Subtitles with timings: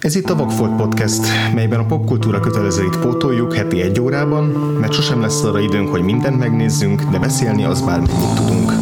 [0.00, 1.20] Ez itt a Vagfolt Podcast,
[1.54, 4.44] melyben a popkultúra kötelezőit pótoljuk heti egy órában,
[4.80, 8.72] mert sosem lesz arra időnk, hogy mindent megnézzünk, de beszélni az bármennyit tudunk.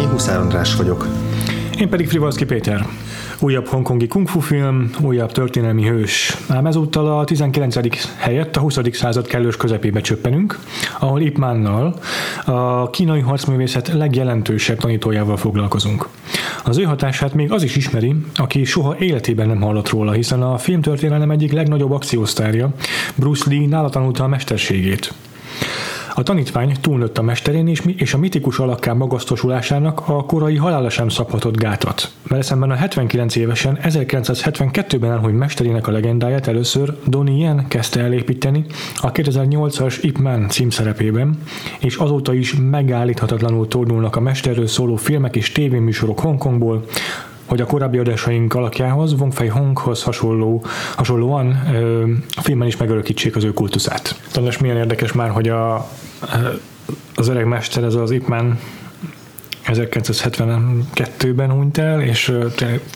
[0.00, 1.08] Én Huszár András vagyok.
[1.78, 2.86] Én pedig Frivalszki Péter.
[3.42, 6.36] Újabb hongkongi kungfu film, újabb történelmi hős.
[6.48, 7.76] Ám ezúttal a 19.
[8.16, 8.78] helyett a 20.
[8.92, 10.58] század kellős közepébe csöppenünk,
[10.98, 11.98] ahol Ip Mannal,
[12.44, 16.08] a kínai harcművészet legjelentősebb tanítójával foglalkozunk.
[16.64, 20.58] Az ő hatását még az is ismeri, aki soha életében nem hallott róla, hiszen a
[20.58, 22.74] filmtörténelem egyik legnagyobb akciósztárja,
[23.14, 25.14] Bruce Lee nála tanulta a mesterségét.
[26.14, 31.08] A tanítvány túlnőtt a mesterén is, és a mitikus alakká magasztosulásának a korai halála sem
[31.08, 32.10] szabhatott gátat.
[32.28, 38.64] Vele szemben a 79 évesen 1972-ben elhunyt mesterének a legendáját először Donnie Yen kezdte elépíteni
[38.96, 41.38] a 2008-as Ip Man címszerepében,
[41.80, 46.84] és azóta is megállíthatatlanul tornulnak a mesterről szóló filmek és tévéműsorok Hongkongból,
[47.50, 50.64] hogy a korábbi adásaink alakjához, Wong Fei Honghoz hasonló,
[50.96, 52.02] hasonlóan ö,
[52.36, 54.20] a filmben is megörökítsék az ő kultuszát.
[54.32, 55.90] Tanulás milyen érdekes már, hogy a,
[57.14, 58.58] az öreg mester, ez az Ip Man
[59.66, 62.32] 1972-ben hunyt el, és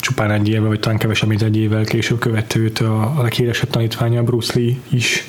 [0.00, 3.70] csupán egy évvel, vagy talán kevesebb, mint egy évvel később követte őt a, a leghíresebb
[3.70, 5.24] tanítványa, Bruce Lee is,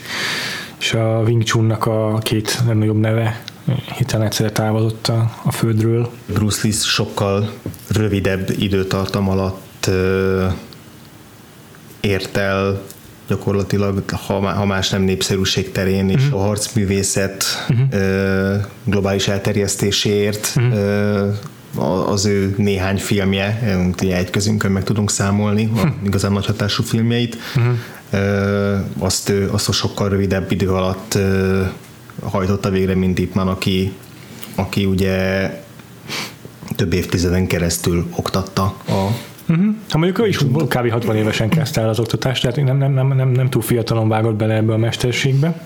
[0.80, 3.44] és a Wing Chun-nak a két legnagyobb neve
[3.98, 6.12] hirtelen egyszerre távozott a, a földről.
[6.26, 7.52] Bruce Lee sokkal
[7.88, 10.48] rövidebb időtartam alatt ö,
[12.00, 12.82] ért el
[13.28, 16.42] gyakorlatilag, ha, ha más nem népszerűség terén, és uh-huh.
[16.42, 17.88] a harcművészet uh-huh.
[17.92, 20.76] ö, globális elterjesztéséért uh-huh.
[20.76, 21.30] ö,
[22.08, 23.60] az ő néhány filmje,
[24.00, 28.80] egy közünkön meg tudunk számolni, a igazán nagy hatású filmjeit, uh-huh.
[29.00, 31.18] azt, azt a sokkal rövidebb idő alatt
[32.22, 33.92] hajtotta végre, mint Ipman, aki,
[34.56, 35.50] aki ugye
[36.76, 39.08] több évtizeden keresztül oktatta a
[39.50, 39.76] Uh-huh.
[39.90, 40.92] Ha mondjuk ő is kb.
[40.92, 44.36] 60 évesen kezdte el az oktatást, tehát nem, nem, nem, nem, nem túl fiatalon vágott
[44.36, 45.66] bele ebbe a mesterségbe.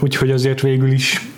[0.00, 1.28] Úgyhogy azért végül is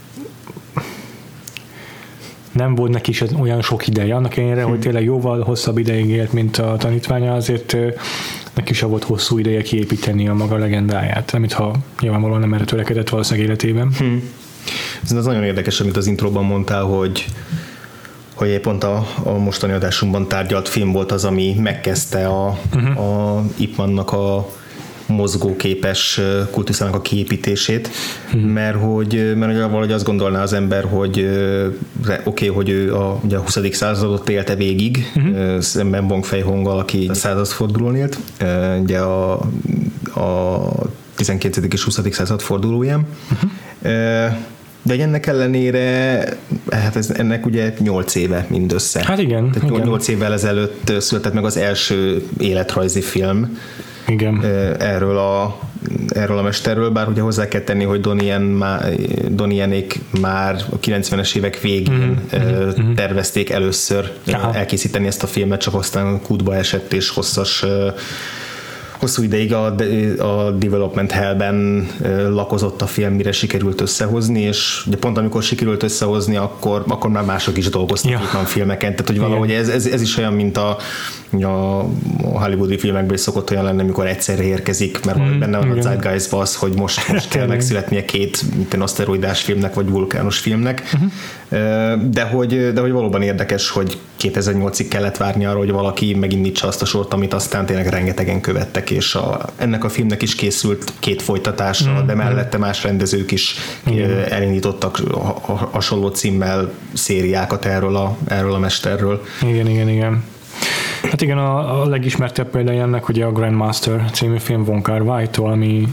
[2.53, 4.81] nem volt neki is olyan sok ideje, annak ellenére, hogy hm.
[4.81, 7.77] tényleg jóval hosszabb ideig élt, mint a tanítványa, azért
[8.55, 13.09] neki sem volt hosszú ideje kiépíteni a maga legendáját, amit ha nyilvánvalóan nem erre törekedett
[13.09, 13.93] valószínűleg életében.
[13.99, 14.23] Hmm.
[15.05, 17.27] Ez az nagyon érdekes, amit az intróban mondtál, hogy
[18.35, 23.37] hogy pont a, a mostani adásunkban tárgyalt film volt az, ami megkezdte a, uh-huh.
[23.37, 24.49] a Ipmannak a
[25.13, 27.91] mozgóképes kultuszának a kiépítését,
[28.31, 28.41] hmm.
[28.41, 31.29] mert hogy mert valahogy azt gondolná az ember, hogy
[32.07, 33.59] oké, okay, hogy ő a, ugye a 20.
[33.71, 35.61] századot élte végig, hmm.
[35.61, 38.19] szemben Bong Fei Honggal, aki a századfordulón élt,
[38.83, 39.33] ugye a,
[40.15, 40.69] a
[41.15, 41.57] 19.
[41.73, 42.01] és 20.
[42.11, 43.07] század fordulóján.
[43.33, 43.51] Uh-huh.
[44.83, 46.25] De ennek ellenére,
[46.71, 49.03] hát ez, ennek ugye 8 éve mindössze.
[49.05, 49.51] Hát igen.
[49.51, 49.87] Tehát igen.
[49.87, 53.59] 8 évvel ezelőtt született meg az első életrajzi film,
[54.07, 54.45] igen.
[54.79, 55.59] erről a,
[56.09, 58.81] erről a mesterről, bár ugye hozzá kell tenni, hogy Donien má,
[59.29, 62.95] Donienék már a 90-es évek végén mm-hmm.
[62.95, 64.55] tervezték először Aha.
[64.55, 67.65] elkészíteni ezt a filmet, csak aztán kútba esett és hosszas
[69.03, 69.75] hosszú ideig a,
[70.19, 71.89] a Development Hellben
[72.29, 77.25] lakozott a film, mire sikerült összehozni, és ugye pont amikor sikerült összehozni, akkor, akkor már
[77.25, 78.21] mások is dolgoztak ja.
[78.23, 80.77] itt a filmeken, tehát hogy valahogy ez, ez, ez is olyan, mint a,
[81.41, 81.87] a
[82.23, 85.79] hollywoodi filmekben is szokott olyan lenni, amikor egyszerre érkezik, mert mm, benne van igen.
[85.79, 90.83] a zeitgeist az, hogy most, most kell megszületnie két mint aszteroidás filmnek, vagy vulkános filmnek,
[90.95, 92.11] uh-huh.
[92.11, 96.67] de, hogy, de hogy valóban érdekes, hogy 2008-ig kellett várni arra, hogy valaki megint nyitsa
[96.67, 100.93] azt a sort, amit aztán tényleg rengetegen követtek, és a, ennek a filmnek is készült
[100.99, 102.07] két folytatása, mm-hmm.
[102.07, 103.55] de mellette más rendezők is
[103.87, 104.25] Igen.
[104.29, 105.01] elindítottak
[105.71, 109.23] hasonló címmel szériákat erről a, erről a mesterről.
[109.43, 110.23] Igen, igen, igen.
[111.03, 115.51] Hát igen, a, a legismertebb példája ennek ugye a Grandmaster című film Von Kar Wai-tól,
[115.51, 115.89] ami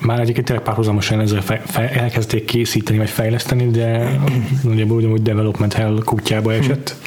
[0.00, 4.18] már egyébként tényleg párhuzamosan ezzel fe, fe, elkezdték készíteni vagy fejleszteni, de
[4.64, 6.88] ugye ugyanúgy Development Hell kutyába esett.
[6.88, 7.04] Hmm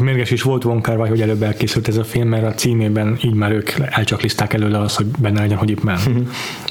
[0.00, 3.34] mérges is volt Von Kar hogy előbb elkészült ez a film, mert a címében így
[3.34, 5.98] már ők elcsakliszták előle az, hogy benne legyen, hogy itt már.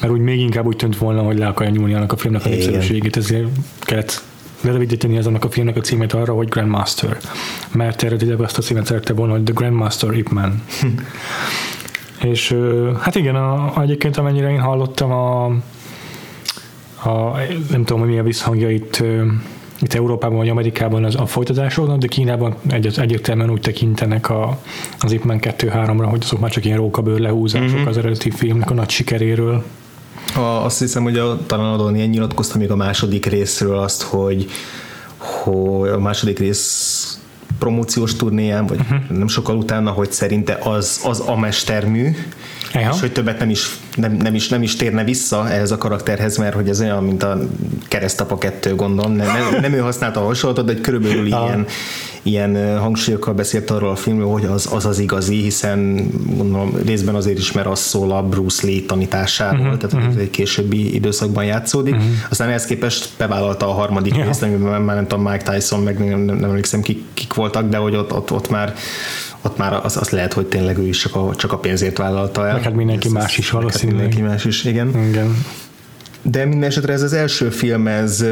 [0.02, 2.50] mert úgy még inkább úgy tűnt volna, hogy le akarja nyúlni annak a filmnek a
[2.50, 3.48] népszerűségét, ezért
[3.80, 4.22] kellett
[4.62, 7.18] lerövidíteni azonnak a filmnek a címét arra, hogy Grandmaster.
[7.72, 10.64] Mert eredetileg azt a címet szerette volna, hogy The Grandmaster Ip Man.
[12.24, 12.56] És
[13.00, 15.46] hát igen, a, egyébként amennyire én hallottam a,
[17.10, 17.38] a
[17.70, 19.04] nem tudom, hogy milyen visszhangjait
[19.82, 24.60] itt Európában vagy Amerikában az a folytatásoknak, de Kínában egy, egyértelműen úgy tekintenek a,
[25.00, 27.88] az Ip Man 2-3-ra, hogy azok már csak ilyen rókabőr lehúzások mm-hmm.
[27.88, 29.64] az eredeti filmnek a nagy sikeréről.
[30.36, 34.48] A, azt hiszem, hogy a, talán adon ilyen nyilatkozta még a második részről azt, hogy,
[35.18, 37.07] hogy a második rész
[37.60, 39.18] promóciós turnéján, vagy uh-huh.
[39.18, 42.16] nem sokkal utána, hogy szerinte az, az a mestermű,
[42.72, 42.94] Eha.
[42.94, 46.38] és hogy többet nem is, nem, nem, is, nem is térne vissza ehhez a karakterhez,
[46.38, 47.40] mert hogy ez olyan, mint a
[47.88, 51.66] keresztapa kettő gondolom, nem, nem, nem ő használta a hasonlatot, de körülbelül ilyen,
[52.22, 57.38] ilyen hangsúlyokkal beszélt arról a filmről, hogy az az, az igazi, hiszen gondolom, részben azért
[57.38, 60.22] is, mert az szól a Bruce Lee tanításáról, uh-huh, tehát uh-huh.
[60.22, 61.94] egy későbbi időszakban játszódik.
[61.94, 62.10] Uh-huh.
[62.30, 64.26] Aztán ehhez képest bevállalta a harmadik yeah.
[64.26, 67.70] részt, amiben már nem tudom, Mike Tyson, meg nem, nem, nem emlékszem kik, kik voltak,
[67.70, 68.74] de hogy ott, ott, ott már
[69.42, 72.48] ott már az, az lehet, hogy tényleg ő is csak a, csak a pénzért vállalta
[72.48, 72.54] el.
[72.54, 74.02] Meg hát mindenki ez, más is valószínűleg.
[74.02, 75.04] Mindenki más is, igen.
[75.10, 75.46] igen.
[76.22, 78.26] De minden esetre ez az első film, ez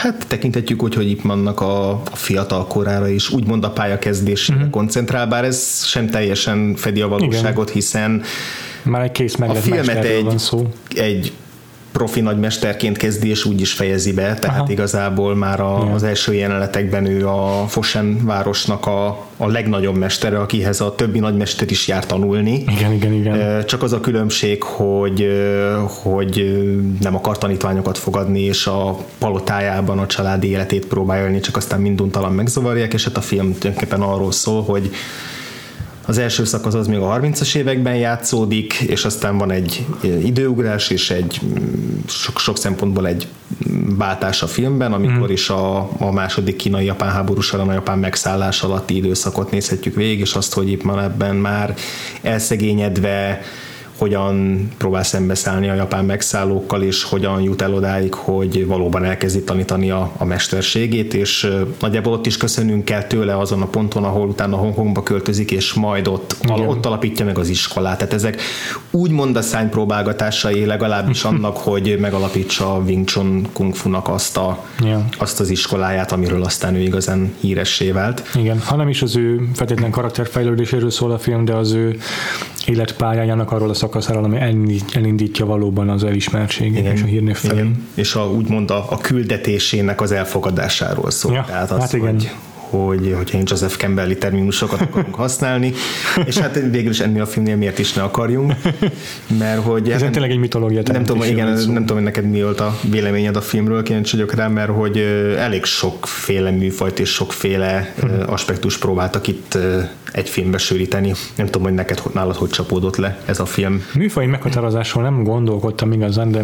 [0.00, 4.70] hát tekinthetjük úgy, hogy itt vannak a, a fiatal korára is, úgymond a pályakezdésére uh-huh.
[4.70, 7.74] koncentrál, bár ez sem teljesen fedi a valóságot, Igen.
[7.74, 8.22] hiszen
[8.82, 10.68] már egy kész a filmet egy, szó.
[10.94, 11.32] egy
[11.92, 14.70] profi nagymesterként kezdi, és úgy is fejezi be, tehát Aha.
[14.70, 20.80] igazából már a, az első jelenetekben ő a Fosen városnak a, a legnagyobb mestere, akihez
[20.80, 22.64] a többi nagymester is jár tanulni.
[22.68, 23.66] Igen, igen, igen.
[23.66, 25.28] Csak az a különbség, hogy,
[25.86, 26.58] hogy
[27.00, 32.32] nem akar tanítványokat fogadni, és a palotájában a családi életét próbálja élni, csak aztán minduntalan
[32.32, 34.90] megzavarják, és hát a film tulajdonképpen arról szól, hogy
[36.10, 39.86] az első szakasz az még a 30-as években játszódik, és aztán van egy
[40.24, 41.40] időugrás és egy
[42.06, 43.26] sok, sok szempontból egy
[43.96, 45.32] váltás a filmben, amikor mm.
[45.32, 50.34] is a, a második kínai-japán háború során a japán megszállás alatti időszakot nézhetjük végig, és
[50.34, 51.74] azt, hogy itt van ebben már
[52.22, 53.40] elszegényedve,
[54.00, 59.90] hogyan próbál szembeszállni a japán megszállókkal, és hogyan jut el odáig, hogy valóban elkezdi tanítani
[59.90, 64.56] a, a mesterségét, és nagyjából ott is köszönünk kell tőle azon a ponton, ahol utána
[64.56, 67.98] Hongkongba költözik, és majd ott, al, ott alapítja meg az iskolát.
[67.98, 68.40] Tehát ezek
[68.90, 74.64] úgymond a szánypróbálgatásai legalábbis annak, hogy megalapítsa a Wing Chun Kung Fu-nak azt, a,
[75.18, 78.22] azt az iskoláját, amiről aztán ő igazán híressé vált.
[78.34, 81.98] Igen, hanem is az ő feltétlen karakterfejlődéséről szól a film, de az ő
[82.66, 84.38] életpályájának arról a szakaszáról, ami
[84.92, 87.54] elindítja valóban az elismertséget igen, és a hírnév felé.
[87.54, 87.86] Igen.
[87.94, 91.32] És a, úgymond a, a küldetésének az elfogadásáról szól.
[91.32, 92.12] Ja, Tehát az, hát igen.
[92.12, 92.30] Hogy,
[92.70, 95.72] hogy, hogyha én Joseph Campbelli terminusokat akarunk használni,
[96.24, 98.54] és hát végül is ennél a filmnél miért is ne akarjunk,
[99.38, 99.90] mert hogy...
[99.90, 100.82] Ez tényleg egy mitológia.
[100.92, 104.34] Nem tudom, igen, nem tudom, hogy neked mi volt a véleményed a filmről, kíváncsi vagyok
[104.34, 104.98] rá, mert hogy
[105.38, 108.22] elég sokféle műfajt és sokféle hmm.
[108.26, 109.58] aspektus próbáltak itt
[110.12, 111.12] egy filmbe sűríteni.
[111.36, 113.84] Nem tudom, hogy neked nálad hogy csapódott le ez a film.
[113.94, 116.42] Műfaj meghatározásról nem gondolkodtam igazán, de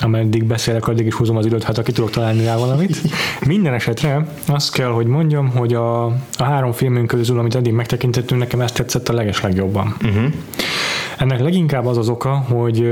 [0.00, 3.00] ameddig beszélek, addig is húzom az időt, hát aki tudok találni rá valamit.
[3.46, 8.40] Minden esetre azt kell, hogy mondjam, hogy a, a három filmünk közül, amit eddig megtekintettünk,
[8.40, 9.96] nekem ezt tetszett a legeslegjobban.
[10.02, 10.32] Uh-huh.
[11.18, 12.88] Ennek leginkább az az oka, hogy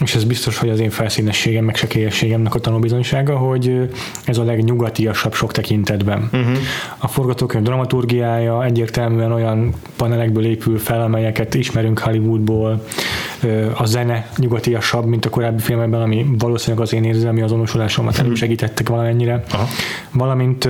[0.00, 3.90] és ez biztos, hogy az én felszínességem, meg sekélyességemnek a tanúbizonysága, hogy
[4.24, 6.28] ez a legnyugatiasabb sok tekintetben.
[6.32, 6.56] Uh-huh.
[6.98, 12.84] A forgatókönyv dramaturgiája egyértelműen olyan panelekből épül fel, amelyeket ismerünk Hollywoodból,
[13.74, 19.42] a zene nyugatiasabb, mint a korábbi filmekben, ami valószínűleg az én érzelmi azonosulásomat elősegítettek valamennyire.
[19.50, 19.66] Aha.
[20.12, 20.68] Valamint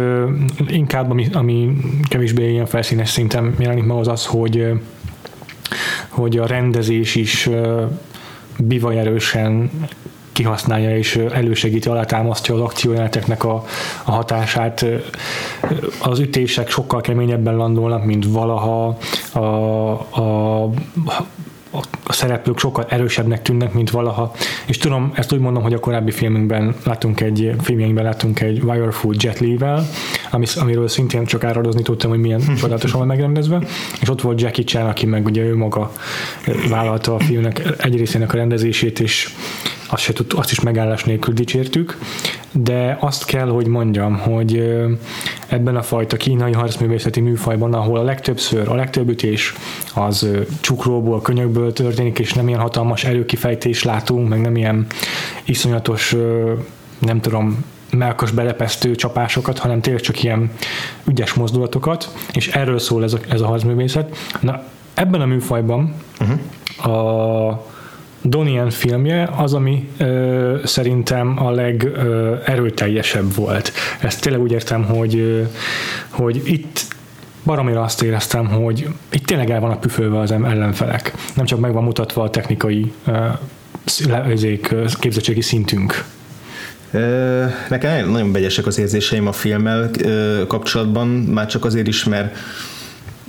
[0.68, 1.76] inkább, ami, ami
[2.08, 4.72] kevésbé ilyen felszínes szinten jelenik meg az az, hogy
[6.08, 7.48] hogy a rendezés is
[8.58, 9.70] bivaj erősen
[10.32, 13.64] kihasználja és elősegíti, alátámasztja az akciójeleneteknek a,
[14.04, 14.84] a hatását.
[16.02, 18.98] Az ütések sokkal keményebben landolnak, mint valaha.
[19.32, 19.38] A,
[20.20, 20.70] a,
[22.04, 24.32] a szereplők sokkal erősebbnek tűnnek, mint valaha.
[24.66, 29.22] És tudom, ezt úgy mondom, hogy a korábbi filmünkben látunk egy, filmjeinkben látunk egy Wirefoot
[29.22, 29.86] Jet Li-vel,
[30.56, 33.62] amiről szintén csak áradozni tudtam, hogy milyen csodálatosan van megrendezve,
[34.00, 35.92] és ott volt Jackie Chan, aki meg ugye ő maga
[36.68, 39.34] vállalta a filmnek egy részének a rendezését, és
[39.86, 41.98] azt, se tud, azt is megállás nélkül dicsértük,
[42.52, 44.74] de azt kell, hogy mondjam, hogy
[45.46, 49.54] ebben a fajta kínai harcművészeti műfajban, ahol a legtöbbször, a legtöbb ütés
[49.94, 50.28] az
[50.60, 54.86] csukróból, könyökből történik, és nem ilyen hatalmas erőkifejtés látunk, meg nem ilyen
[55.44, 56.16] iszonyatos,
[56.98, 60.50] nem tudom, melkas belepesztő csapásokat, hanem tényleg csak ilyen
[61.04, 64.16] ügyes mozdulatokat, és erről szól ez a, ez a harcművészet.
[64.40, 64.62] Na,
[64.94, 66.94] ebben a műfajban uh-huh.
[66.94, 67.66] a
[68.22, 73.72] Donian filmje az, ami ö, szerintem a legerőteljesebb volt.
[74.00, 75.42] Ezt tényleg úgy értem, hogy, ö,
[76.08, 76.80] hogy itt
[77.44, 81.12] baromira azt éreztem, hogy itt tényleg el van a püfölve az ellenfelek.
[81.34, 83.26] Nem csak meg van mutatva a technikai ö,
[84.98, 86.04] képzettségi szintünk.
[87.68, 89.90] Nekem nagyon vegyesek az érzéseim a filmmel
[90.46, 92.36] kapcsolatban, már csak azért is, mert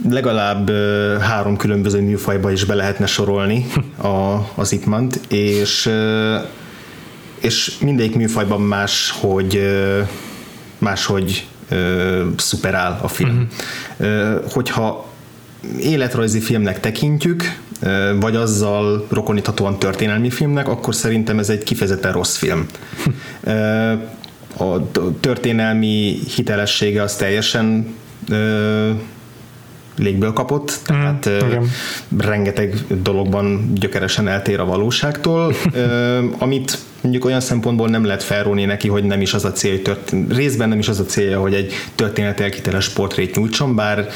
[0.09, 0.71] legalább
[1.19, 3.65] három különböző műfajba is be lehetne sorolni
[4.01, 5.89] a, az Ipmant, és
[7.41, 9.61] és mindegyik műfajban más, hogy
[10.77, 11.47] máshogy
[12.37, 13.47] szuperál a film.
[13.99, 14.51] Uh-huh.
[14.51, 15.09] Hogyha
[15.79, 17.59] életrajzi filmnek tekintjük,
[18.19, 22.65] vagy azzal rokoníthatóan történelmi filmnek, akkor szerintem ez egy kifejezetten rossz film.
[24.57, 27.95] A történelmi hitelessége az teljesen
[29.97, 31.63] légből kapott, tehát mm,
[32.19, 35.53] rengeteg dologban gyökeresen eltér a valóságtól,
[36.37, 39.81] amit mondjuk olyan szempontból nem lehet felróni neki, hogy nem is az a cél, hogy
[39.81, 44.07] tört, részben nem is az a célja, hogy egy történet elkiteles portrét nyújtson, bár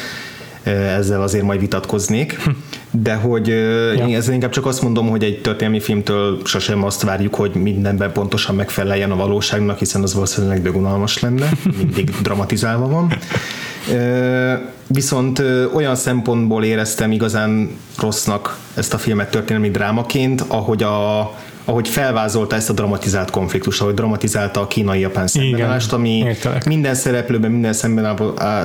[0.74, 2.50] ezzel azért majd vitatkoznék, hm.
[2.92, 4.08] de hogy ja.
[4.08, 8.12] én ezzel inkább csak azt mondom, hogy egy történelmi filmtől sosem azt várjuk, hogy mindenben
[8.12, 11.50] pontosan megfeleljen a valóságnak, hiszen az valószínűleg dögunalmas lenne,
[11.82, 13.14] mindig dramatizálva van.
[14.88, 21.32] Viszont olyan szempontból éreztem igazán rossznak ezt a filmet történelmi drámaként, ahogy a
[21.66, 26.66] ahogy felvázolta ezt a dramatizált konfliktust, ahogy dramatizálta a kínai-japán szembenállást, ami Értelek.
[26.66, 27.74] minden szereplőben, minden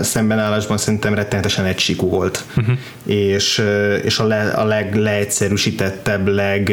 [0.02, 2.44] szembenállásban szerintem rettenetesen egysíkú volt.
[2.56, 2.76] Uh-huh.
[3.04, 3.62] És,
[4.02, 6.72] és a, le, a leg leegyszerűsítettebb, leg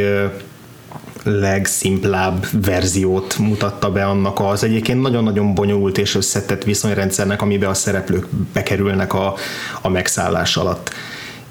[1.27, 8.27] legszimplább verziót mutatta be annak az egyébként nagyon-nagyon bonyolult és összetett viszonyrendszernek, amiben a szereplők
[8.53, 9.33] bekerülnek a,
[9.81, 10.91] a megszállás alatt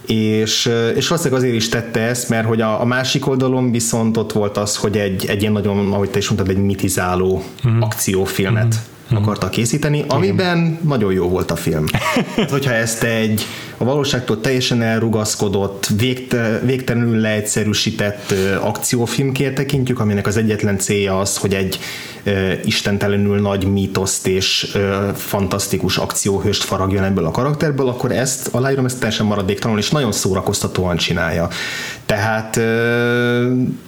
[0.06, 4.32] és, és valószínűleg azért is tette ezt, mert hogy a, a másik oldalon viszont ott
[4.32, 7.80] volt az, hogy egy, egy ilyen nagyon, ahogy te is mondtad, egy mitizáló mm.
[7.80, 8.74] akciófilmet
[9.12, 9.16] mm.
[9.16, 10.78] akarta készíteni, amiben Igen.
[10.82, 11.84] nagyon jó volt a film.
[12.36, 13.46] hát, hogyha ezt egy
[13.78, 21.54] a valóságtól teljesen elrugaszkodott, végte, végtelenül leegyszerűsített akciófilmként tekintjük, aminek az egyetlen célja az, hogy
[21.54, 21.78] egy
[22.64, 24.76] istentelenül nagy mítoszt és
[25.14, 30.96] fantasztikus akcióhőst faragjon ebből a karakterből, akkor ezt aláírom, ezt teljesen maradéktalanul és nagyon szórakoztatóan
[30.96, 31.48] csinálja.
[32.06, 32.60] Tehát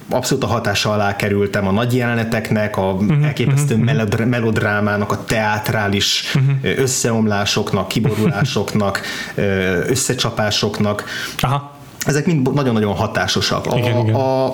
[0.09, 4.25] abszolút a hatása alá kerültem a nagy jeleneteknek, a uh-huh, elképesztő uh-huh.
[4.25, 6.79] melodrámának, a teátrális uh-huh.
[6.79, 9.01] összeomlásoknak, kiborulásoknak,
[9.87, 11.03] összecsapásoknak.
[11.39, 11.71] Aha.
[12.05, 13.65] Ezek mind nagyon-nagyon hatásosak.
[13.65, 14.15] A, igen, igen.
[14.15, 14.45] a,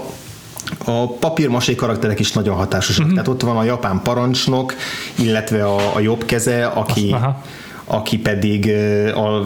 [0.86, 3.02] a papírmasé karakterek is nagyon hatásosak.
[3.02, 3.12] Uh-huh.
[3.12, 4.74] Tehát ott van a japán parancsnok,
[5.16, 7.42] illetve a, a jobb keze, aki, Aha.
[7.86, 8.70] aki pedig
[9.16, 9.42] a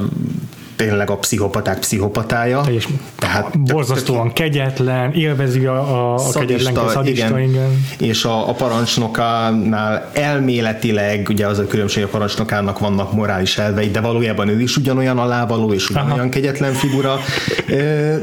[0.86, 2.62] tényleg a pszichopaták pszichopatája.
[2.70, 7.50] És tehát borzasztóan tök, kegyetlen, élvezi a, a, kegyetlen szadista, igen.
[7.50, 7.86] igen.
[8.00, 14.00] És a, a parancsnokánál elméletileg, ugye az a különbség, a parancsnokának vannak morális elvei, de
[14.00, 16.30] valójában ő is ugyanolyan alávaló, és ugyanolyan Aha.
[16.30, 17.20] kegyetlen figura.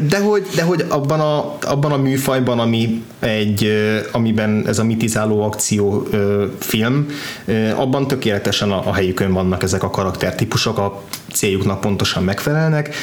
[0.08, 3.72] De hogy, de hogy abban, a, abban a műfajban, ami egy,
[4.12, 6.08] amiben ez a mitizáló akció
[6.58, 7.06] film,
[7.74, 12.94] abban tökéletesen a, a helyükön vannak ezek a karaktertípusok, a céljuknak pontosan megfelelnek.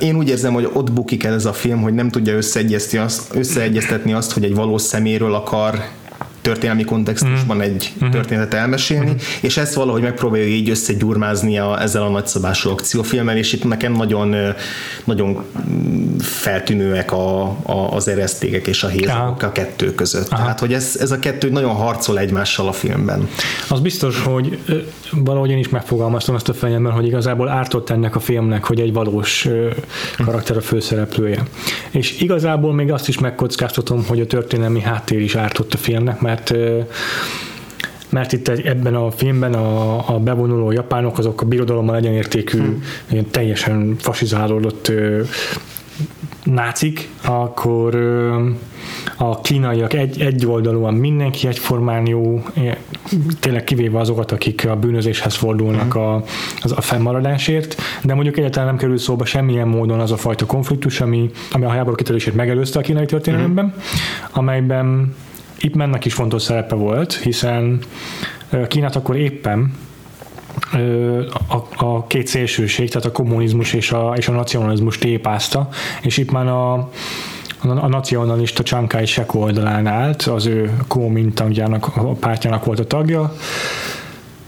[0.00, 2.34] Én úgy érzem, hogy ott bukik el ez a film, hogy nem tudja
[3.34, 5.84] összeegyeztetni azt, hogy egy valós szeméről akar
[6.42, 7.60] történelmi kontextusban mm.
[7.60, 8.10] egy mm.
[8.10, 9.16] történetet elmesélni, mm.
[9.40, 14.34] és ezt valahogy megpróbálja így összegyurmázni a, ezzel a nagyszabású akciófilmmel, és itt nekem nagyon,
[15.04, 15.44] nagyon
[16.20, 20.28] feltűnőek a, a, az eresztégek és a hézagok a kettő között.
[20.28, 20.42] Aha.
[20.42, 23.28] Tehát, hogy ez, ez a kettő nagyon harcol egymással a filmben.
[23.68, 24.58] Az biztos, hogy
[25.10, 28.92] valahogy én is megfogalmaztam ezt a fejemben, hogy igazából ártott ennek a filmnek, hogy egy
[28.92, 29.48] valós
[30.24, 31.42] karakter a főszereplője.
[31.90, 36.31] És igazából még azt is megkockáztatom, hogy a történelmi háttér is ártott a filmnek, mert
[36.32, 36.54] mert
[38.08, 43.30] mert itt ebben a filmben a, a bevonuló japánok azok a birodalommal egyenértékű, hmm.
[43.30, 44.92] teljesen fasizálódott
[46.42, 47.94] nácik, akkor
[49.16, 52.42] a kínaiak egy, egy oldalúan mindenki egyformán jó,
[53.40, 56.02] tényleg kivéve azokat, akik a bűnözéshez fordulnak hmm.
[56.02, 56.22] a,
[56.60, 61.00] az a fennmaradásért, de mondjuk egyáltalán nem kerül szóba semmilyen módon az a fajta konfliktus,
[61.00, 63.82] ami, ami a háború kitörését megelőzte a kínai történelemben, hmm.
[64.30, 65.14] amelyben
[65.62, 67.78] itt mennek is fontos szerepe volt, hiszen
[68.68, 69.74] Kínát akkor éppen
[71.48, 75.68] a, a két szélsőség, tehát a kommunizmus és a, és a nacionalizmus tépázta,
[76.02, 76.72] és itt már a,
[77.62, 83.32] a nacionalista Csankai Seko oldalán állt, az ő Kuomintangjának, a pártjának volt a tagja,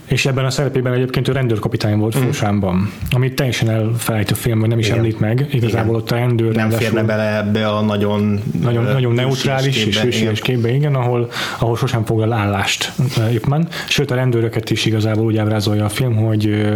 [0.05, 2.23] és ebben a szerepében egyébként ő rendőrkapitány volt mm.
[2.23, 4.99] Fósánban, amit teljesen elfelejt a film, vagy nem is Igen.
[4.99, 5.47] említ meg.
[5.51, 6.01] Igazából Igen.
[6.01, 10.75] ott a rendőr nem férne bele ebbe a nagyon nagyon, nagyon neutrális és hűséges képbe,
[10.75, 12.93] igen, ahol, ahol sosem foglal állást
[13.33, 13.69] éppen.
[13.89, 16.73] Sőt, a rendőröket is igazából úgy ábrázolja a film, hogy,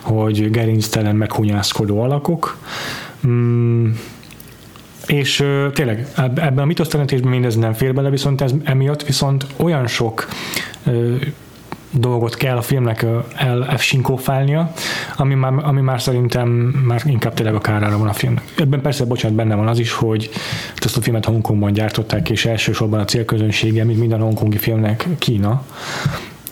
[0.00, 2.58] hogy gerinctelen, meghunyászkodó alakok.
[3.26, 3.90] Mm,
[5.06, 10.28] És tényleg ebben a mitoszteremtésben mindez nem fér bele, viszont ez emiatt viszont olyan sok
[10.86, 11.20] uh,
[11.90, 13.06] dolgot kell a filmnek
[13.68, 14.72] elsinkófálnia,
[15.16, 16.48] ami már, ami már szerintem
[16.86, 18.44] már inkább tényleg a kárára van a filmnek.
[18.58, 20.30] Ebben persze, bocsánat, benne van az is, hogy
[20.76, 25.62] ezt a filmet Hongkongban gyártották, és elsősorban a célközönsége, mint minden hongkongi filmnek Kína.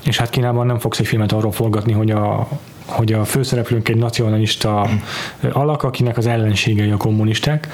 [0.05, 2.49] És hát Kínában nem fogsz egy filmet arról forgatni, hogy a
[2.87, 4.89] hogy a főszereplőnk egy nacionalista
[5.53, 7.69] alak, akinek az ellenségei a kommunisták,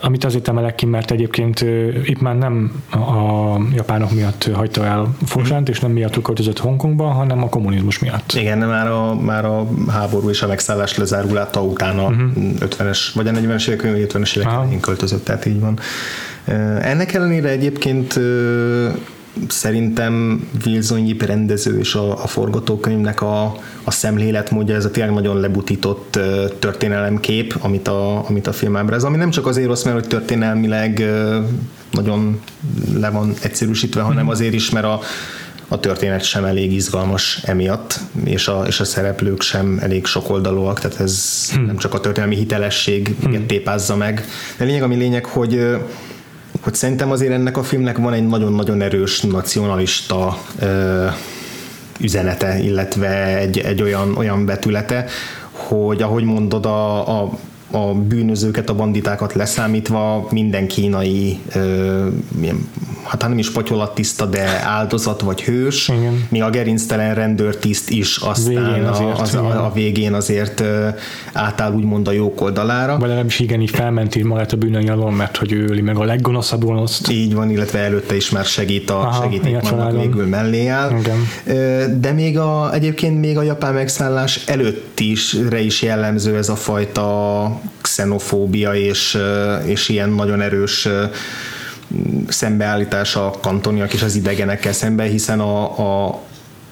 [0.00, 1.64] amit azért emelek ki, mert egyébként
[2.04, 7.42] itt már nem a japánok miatt hagyta el Fosant, és nem miatt költözött Hongkongba, hanem
[7.42, 8.32] a kommunizmus miatt.
[8.32, 12.28] Igen, már a, már a háború és a megszállás lezáruláta után a uh-huh.
[12.60, 15.78] 50-es, vagy a 40-es évek, 50-es évek költözött, tehát így van.
[16.80, 18.20] Ennek ellenére egyébként
[19.48, 23.44] szerintem Wilson Yip rendező és a, a forgatókönyvnek a,
[23.84, 26.18] a szemléletmódja, ez a tényleg nagyon lebutított
[26.58, 31.04] történelemkép, amit a, amit a film ábráz, ami nem csak azért rossz, mert hogy történelmileg
[31.90, 32.40] nagyon
[32.94, 34.32] le van egyszerűsítve, hanem mhm.
[34.32, 35.00] azért is, mert a,
[35.68, 41.00] a történet sem elég izgalmas emiatt, és a, és a szereplők sem elég sokoldalúak, tehát
[41.00, 41.64] ez hmm.
[41.64, 43.46] nem csak a történelmi hitelesség hmm.
[43.46, 44.24] tépázza meg.
[44.56, 45.76] De lényeg, ami lényeg, hogy
[46.68, 51.06] hogy szerintem azért ennek a filmnek van egy nagyon-nagyon erős nacionalista ö,
[52.00, 55.04] üzenete, illetve egy, egy olyan, olyan betülete,
[55.50, 57.38] hogy ahogy mondod, a, a
[57.70, 62.06] a bűnözőket, a banditákat leszámítva minden kínai ö,
[62.38, 62.68] milyen,
[63.04, 63.52] hát nem is
[63.94, 66.26] tiszta, de áldozat vagy hős, igen.
[66.28, 70.88] mi a gerinctelen rendőrtiszt is aztán végén azért, a, az, a, a végén azért ö,
[71.32, 72.98] átáll úgymond a jók oldalára.
[72.98, 75.96] Vagy nem is igen, így felmenti magát a bűnöny alól, mert hogy ő öli meg
[75.96, 77.10] a leggonoszabb gonoszt.
[77.10, 79.56] Így van, illetve előtte is már segít a Aha, segítik
[79.90, 80.98] végül mellé áll.
[80.98, 81.16] Igen.
[82.00, 86.56] De még a, egyébként még a japán megszállás előtt is, re is jellemző ez a
[86.56, 89.18] fajta xenofóbia és,
[89.64, 90.88] és ilyen nagyon erős
[92.28, 96.22] szembeállítás a kantoniak és az idegenekkel szemben, hiszen a, a,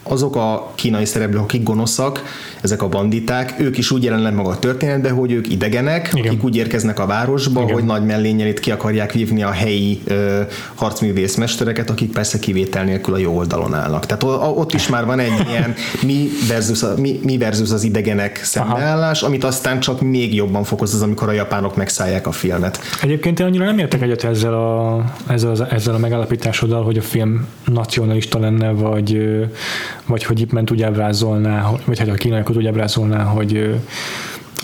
[0.09, 2.23] azok a kínai szereplők, akik gonoszak,
[2.63, 6.27] ezek a banditák, ők is úgy jelennek meg a történetben, hogy ők idegenek, Igen.
[6.27, 7.75] akik úgy érkeznek a városba, Igen.
[7.75, 10.41] hogy nagy mellénnyel itt ki akarják vívni a helyi ö,
[10.75, 14.07] harcművészmestereket, akik persze kivétel nélkül a jó oldalon állnak.
[14.07, 14.23] Tehát
[14.57, 19.19] ott is már van egy ilyen mi versus, a, mi, mi versus az idegenek szembeállás,
[19.19, 19.31] Aha.
[19.31, 22.81] amit aztán csak még jobban fokoz az, amikor a japánok megszállják a filmet.
[23.03, 27.03] Egyébként én annyira nem értek egyet ezzel a, ezzel, a, ezzel a megállapításoddal, hogy a
[27.03, 29.19] film nacionalista lenne, vagy,
[30.07, 33.75] vagy hogy itt ment úgy ábrázolná, vagy hát a kínaiakat úgy ábrázolná, hogy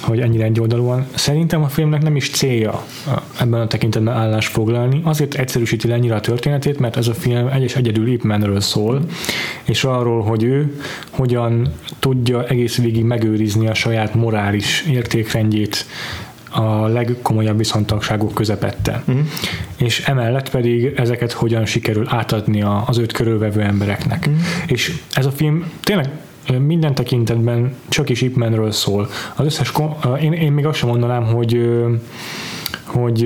[0.02, 1.07] hogy ennyire egyoldalúan.
[1.14, 2.85] Szerintem a filmnek nem is célja
[3.40, 5.00] ebben a tekintetben állás foglalni.
[5.05, 8.61] Azért egyszerűsíti le ennyire a történetét, mert ez a film egy és egyedül Ip Man-ről
[8.61, 9.00] szól,
[9.64, 15.87] és arról, hogy ő hogyan tudja egész végig megőrizni a saját morális értékrendjét
[16.53, 19.03] a legkomolyabb viszontagságok közepette.
[19.07, 19.27] Uh-huh.
[19.77, 24.27] És emellett pedig ezeket hogyan sikerül átadni az őt körülvevő embereknek.
[24.27, 24.43] Uh-huh.
[24.67, 26.11] És ez a film tényleg
[26.59, 29.09] minden tekintetben csak is Ipmenről szól.
[29.37, 29.73] Az összes,
[30.21, 31.69] én, én még azt sem mondanám, hogy
[32.92, 33.20] hogy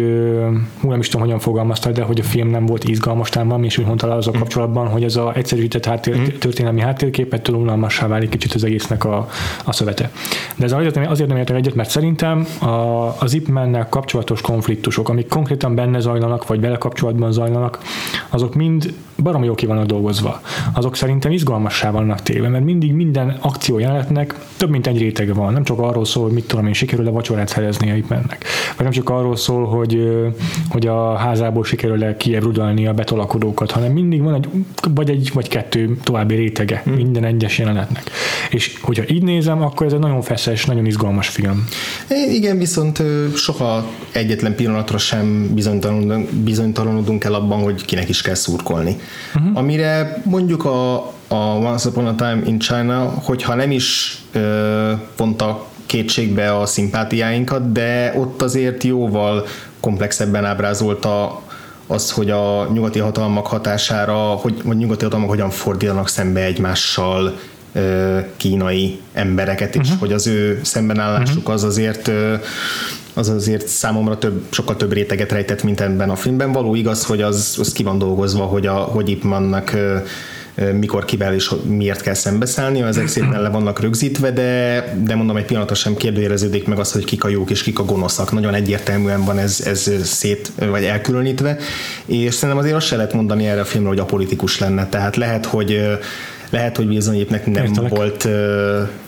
[0.80, 3.66] hú, nem is tudom, hogyan fogalmaztál, de hogy a film nem volt izgalmas, talán valami
[3.66, 4.38] is úgy mondta az a mm.
[4.38, 6.24] kapcsolatban, hogy ez a egyszerűsített háttér, mm.
[6.38, 9.28] történelmi háttérképet túl unalmassá válik kicsit az egésznek a,
[9.64, 10.10] a szövete.
[10.56, 12.66] De ez azért, azért nem értek egyet, mert szerintem a,
[13.18, 13.48] az Ip
[13.88, 17.78] kapcsolatos konfliktusok, amik konkrétan benne zajlanak, vagy vele kapcsolatban zajlanak,
[18.30, 20.40] azok mind barom jó ki vannak dolgozva.
[20.74, 25.52] Azok szerintem izgalmassá vannak téve, mert mindig minden akció jelenetnek több mint egy rétege van.
[25.52, 28.44] Nem csak arról szól, hogy mit tudom én, sikerül-e vacsorát szerezni a mennek.
[28.76, 30.08] Vagy nem csak arról szól, hogy,
[30.68, 34.48] hogy a házából sikerül-e kiebrudalni a betolakodókat, hanem mindig van egy,
[34.94, 36.94] vagy egy, vagy kettő további rétege hmm.
[36.94, 38.10] minden egyes jelenetnek.
[38.50, 41.64] És hogyha így nézem, akkor ez egy nagyon feszes, nagyon izgalmas film.
[42.30, 43.02] Igen, viszont
[43.34, 45.54] soha egyetlen pillanatra sem
[46.44, 48.96] bizonytalanodunk el abban, hogy kinek is kell szurkolni.
[49.34, 49.56] Uh-huh.
[49.58, 50.94] Amire mondjuk a,
[51.28, 56.66] a Once Upon a Time in China, hogyha nem is ö, pont a kétségbe a
[56.66, 59.46] szimpátiáinkat, de ott azért jóval
[59.80, 61.42] komplexebben ábrázolta
[61.86, 67.38] az, hogy a nyugati hatalmak hatására, hogy, hogy nyugati hatalmak hogyan fordítanak szembe egymással
[68.36, 69.98] kínai embereket, és uh-huh.
[69.98, 71.54] hogy az ő szembenállásuk uh-huh.
[71.54, 72.10] az azért
[73.14, 76.52] az azért számomra több, sokkal több réteget rejtett, mint ebben a filmben.
[76.52, 79.76] Való igaz, hogy az, az ki van dolgozva, hogy, a, hogy itt vannak
[80.72, 85.44] mikor kivel és miért kell szembeszállni, ezek szépen le vannak rögzítve, de, de mondom, egy
[85.44, 88.32] pillanatra sem kérdőjeleződik meg az, hogy kik a jók és kik a gonoszak.
[88.32, 91.56] Nagyon egyértelműen van ez, ez szét, vagy elkülönítve,
[92.06, 94.88] és szerintem azért azt se lehet mondani erre a filmre, hogy a politikus lenne.
[94.88, 95.98] Tehát lehet, hogy
[96.50, 97.90] lehet, hogy bizonyépnek nem Értelek.
[97.90, 98.32] volt uh,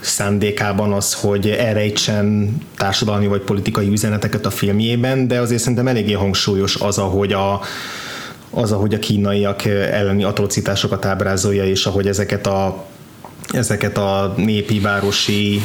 [0.00, 6.76] szándékában az, hogy elrejtsen társadalmi vagy politikai üzeneteket a filmjében, de azért szerintem eléggé hangsúlyos
[6.76, 7.60] az, ahogy a
[8.58, 12.86] az, ahogy a kínaiak elleni atrocitásokat ábrázolja, és ahogy ezeket a
[13.48, 15.60] ezeket a népi, városi,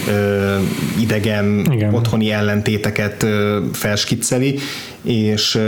[1.00, 1.94] idegen, Igen.
[1.94, 3.26] otthoni ellentéteket
[3.74, 4.60] felskicceli,
[5.02, 5.60] és,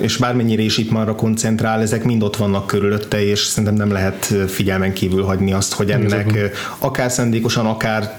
[0.00, 4.34] és bármennyire is itt marra koncentrál, ezek mind ott vannak körülötte, és szerintem nem lehet
[4.46, 6.38] figyelmen kívül hagyni azt, hogy ennek
[6.78, 8.18] akár szándékosan, akár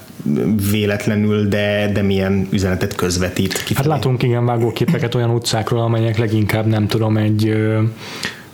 [0.72, 3.54] véletlenül, de, de milyen üzenetet közvetít.
[3.54, 3.76] Kifelé.
[3.76, 7.54] Hát látunk igen vágóképeket olyan utcákról, amelyek leginkább nem tudom, egy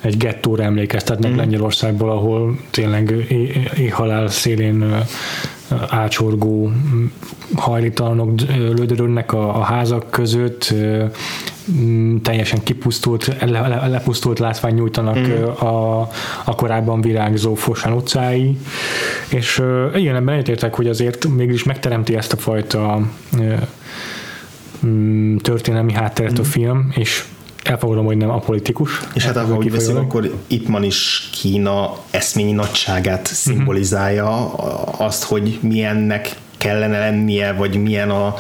[0.02, 1.36] egy gettóra emlékeztetnek mm.
[1.36, 3.26] Lengyelországból, ahol tényleg
[3.78, 5.04] éhhalál szélén
[5.88, 6.72] ácsorgó
[7.56, 10.74] hajlítalanok lödörönnek a, a házak között,
[12.22, 15.44] teljesen kipusztult, le, le, lepusztult látvány nyújtanak mm.
[15.44, 16.00] a,
[16.46, 18.58] a korábban virágzó Fosán utcái,
[19.30, 19.62] és
[19.96, 23.08] igen, ebben egyetértek, hogy azért mégis megteremti ezt a fajta
[25.42, 26.50] történelmi hátteret a mm.
[26.50, 27.26] film, és
[27.72, 29.02] elfogadom, hogy nem apolitikus.
[29.14, 34.54] És hát ahogy beszél, akkor Ipman is Kína eszményi nagyságát szimbolizálja,
[34.98, 38.36] azt, hogy milyennek kellene lennie, vagy milyen a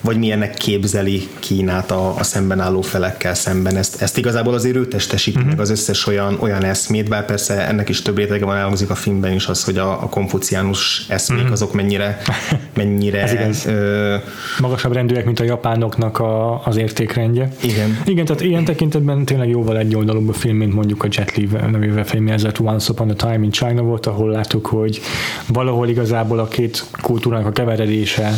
[0.00, 3.76] vagy milyennek képzeli Kínát a, a szemben álló felekkel szemben.
[3.76, 5.52] Ezt, ezt igazából azért ő testesíti uh-huh.
[5.52, 8.94] meg az összes olyan, olyan eszmét, bár persze ennek is több rétege van, elhangzik a
[8.94, 11.52] filmben is az, hogy a, a konfuciánus eszmék uh-huh.
[11.52, 12.18] azok mennyire,
[12.76, 13.48] mennyire.
[13.66, 14.16] Ö,
[14.60, 17.48] magasabb rendűek, mint a japánoknak a, az értékrendje.
[17.62, 18.00] Igen.
[18.04, 21.48] Igen, tehát ilyen tekintetben tényleg jóval egy oldalúbb a film, mint mondjuk a Jet Li
[21.70, 25.00] nevével filmjelzett Once Upon a Time in China volt, ahol láttuk, hogy
[25.46, 28.32] valahol igazából a két kultúrának a keveredése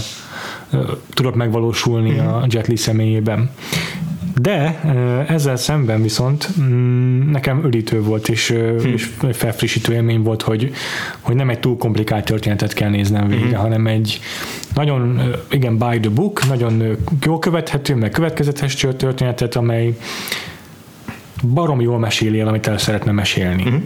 [1.14, 2.36] tudott megvalósulni uh-huh.
[2.36, 3.50] a Jet Li személyében.
[4.40, 4.80] De
[5.28, 8.92] ezzel szemben viszont mm, nekem ölítő volt, és, hmm.
[8.92, 10.72] és felfrissítő élmény volt, hogy,
[11.20, 13.56] hogy nem egy túl komplikált történetet kell néznem végre, hmm.
[13.56, 14.20] hanem egy
[14.74, 19.96] nagyon, igen, by the book, nagyon jól követhető, meg következetes történetet, amely
[21.54, 23.62] barom jól meséli el, amit el szeretne mesélni.
[23.62, 23.84] Hmm.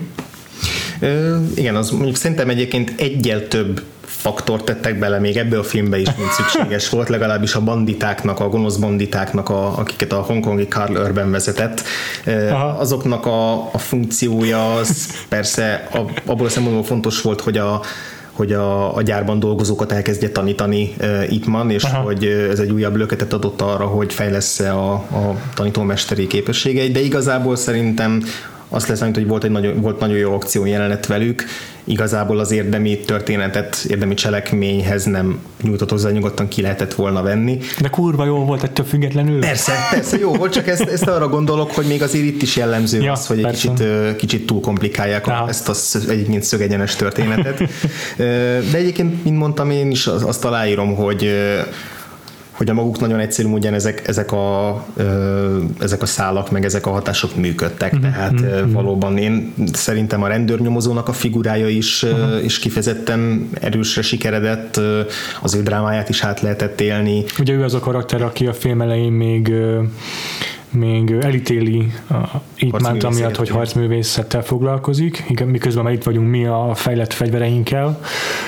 [1.00, 3.82] Ö, igen, az mondjuk szerintem egyébként egyel több
[4.24, 8.48] faktort tettek bele még ebbe a filmbe is, mint szükséges volt, legalábbis a banditáknak, a
[8.48, 11.82] gonosz banditáknak, a, akiket a hongkongi Carl Urban vezetett,
[12.26, 12.66] Aha.
[12.66, 15.88] azoknak a, a funkciója az persze
[16.24, 17.80] abból a szempontból fontos volt, hogy a
[18.32, 22.02] hogy a, a gyárban dolgozókat elkezdje tanítani uh, Ipman, és Aha.
[22.02, 27.56] hogy ez egy újabb löketet adott arra, hogy fejlesz-e a, a tanítómesteri képességeit, de igazából
[27.56, 28.22] szerintem
[28.68, 31.44] azt lesz, hogy volt egy nagyon, volt nagyon jó akció jelenet velük,
[31.84, 37.58] igazából az érdemi történetet, érdemi cselekményhez nem nyújtott hozzá, nyugodtan ki lehetett volna venni.
[37.80, 39.40] De kurva jó volt ettől függetlenül.
[39.40, 43.00] Persze, persze jó volt, csak ezt, ezt arra gondolok, hogy még azért itt is jellemző
[43.00, 43.68] ja, az, hogy persze.
[43.68, 45.44] egy kicsit, kicsit túl komplikálják ja.
[45.48, 45.74] ezt a
[46.10, 47.58] egyébként szögegyenes történetet.
[48.70, 51.30] De egyébként, mint mondtam, én is azt aláírom, hogy
[52.54, 54.84] hogy a maguk nagyon egyszerű módján ezek, ezek, a,
[55.80, 58.02] ezek a szálak, meg ezek a hatások működtek, mm-hmm.
[58.02, 58.72] tehát mm-hmm.
[58.72, 62.44] valóban én szerintem a rendőrnyomozónak a figurája is, uh-huh.
[62.44, 64.80] is kifejezetten erősre sikeredett,
[65.42, 67.24] az ő drámáját is át lehetett élni.
[67.38, 69.52] Ugye ő az a karakter, aki a film elején még
[70.74, 71.92] még elítéli
[72.56, 78.00] Ipmánt amiatt, hogy harcművészettel foglalkozik, miközben már itt vagyunk mi a fejlett fegyvereinkkel,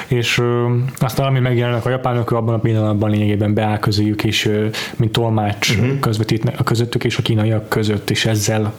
[0.06, 4.66] és ö, aztán ami megjelennek a japánok, abban a pillanatban lényegében beáll közéjük, és ö,
[4.96, 5.98] mint tolmács uh-huh.
[6.00, 8.74] közvetít a közöttük és a kínaiak között, és ezzel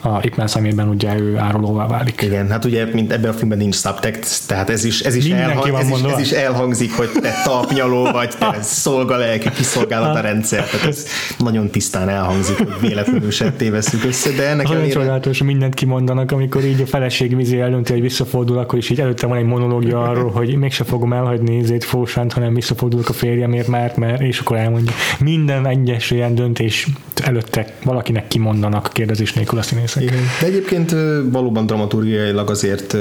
[0.00, 2.22] a Ipmán szemében ugye ő árulóvá válik.
[2.22, 5.74] Igen, hát ugye mint ebben a filmben nincs subtext, tehát ez is, ez is, elhang,
[5.74, 10.86] ez is, ez is elhangzik, hogy te tapnyaló vagy, te szolgalelki kiszolgálat a rendszer, tehát
[10.86, 11.06] ez
[11.38, 14.92] nagyon tisztán elhangzik, hogy véletlenül se tévesztük össze, de ennek ellenére...
[14.92, 19.26] csodálatos, mindent kimondanak, amikor így a feleség vizé eldönti, hogy visszafordul, akkor is így előtte
[19.26, 23.92] van egy monológia arról, hogy mégse fogom elhagyni nézét Fósánt, hanem visszafordulok a férjemért már,
[23.96, 24.92] mert és akkor elmondja.
[25.18, 26.86] Minden egyes ilyen döntés
[27.24, 30.02] előtte valakinek kimondanak kérdezés nélkül a színészek.
[30.02, 30.18] Igen.
[30.40, 30.94] De egyébként
[31.30, 32.96] valóban dramaturgiailag azért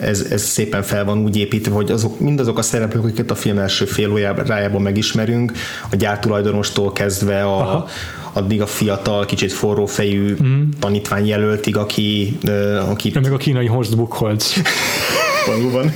[0.00, 3.58] ez, ez szépen fel van úgy építve, hogy azok, mindazok a szereplők, akiket a film
[3.58, 5.52] első fél órájában megismerünk,
[5.90, 7.88] a gyártulajdonostól kezdve a, Aha
[8.36, 10.62] addig a fiatal, kicsit forró fejű mm.
[10.80, 12.38] tanítvány jelöltig, aki...
[12.88, 14.54] aki meg a kínai Horst Buchholz.
[15.46, 15.92] Valóban.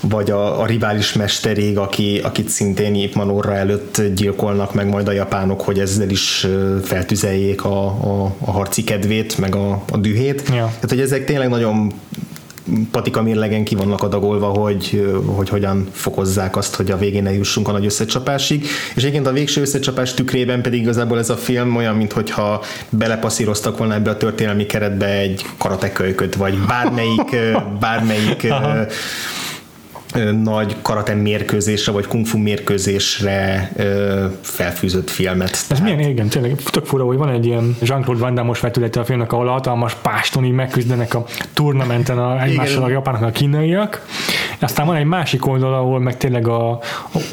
[0.00, 5.12] vagy a, a rivális mesterig, aki, akit szintén Ipman orra előtt gyilkolnak meg majd a
[5.12, 6.46] japánok, hogy ezzel is
[6.82, 10.42] feltüzeljék a, a, a harci kedvét, meg a, a dühét.
[10.48, 10.54] Ja.
[10.54, 11.92] Tehát, hogy ezek tényleg nagyon
[12.90, 17.68] patika mérlegen ki vannak adagolva, hogy, hogy hogyan fokozzák azt, hogy a végén ne jussunk
[17.68, 18.66] a nagy összecsapásig.
[18.94, 23.94] És egyébként a végső összecsapás tükrében pedig igazából ez a film olyan, mintha belepaszíroztak volna
[23.94, 27.36] ebbe a történelmi keretbe egy karatekölyköt, vagy bármelyik,
[27.80, 28.46] bármelyik
[30.42, 35.50] nagy karate mérkőzésre, vagy kung fu mérkőzésre ö, felfűzött filmet.
[35.50, 35.82] Ez Tehát...
[35.82, 39.32] milyen, igen, tényleg tök fura, hogy van egy ilyen Jean-Claude Van Damme-os vetülete a filmnek,
[39.32, 44.06] ahol hatalmas páston így megküzdenek a turnamenten a, egymással a japánok, a kínaiak.
[44.60, 46.80] Aztán van egy másik oldal, ahol meg tényleg a,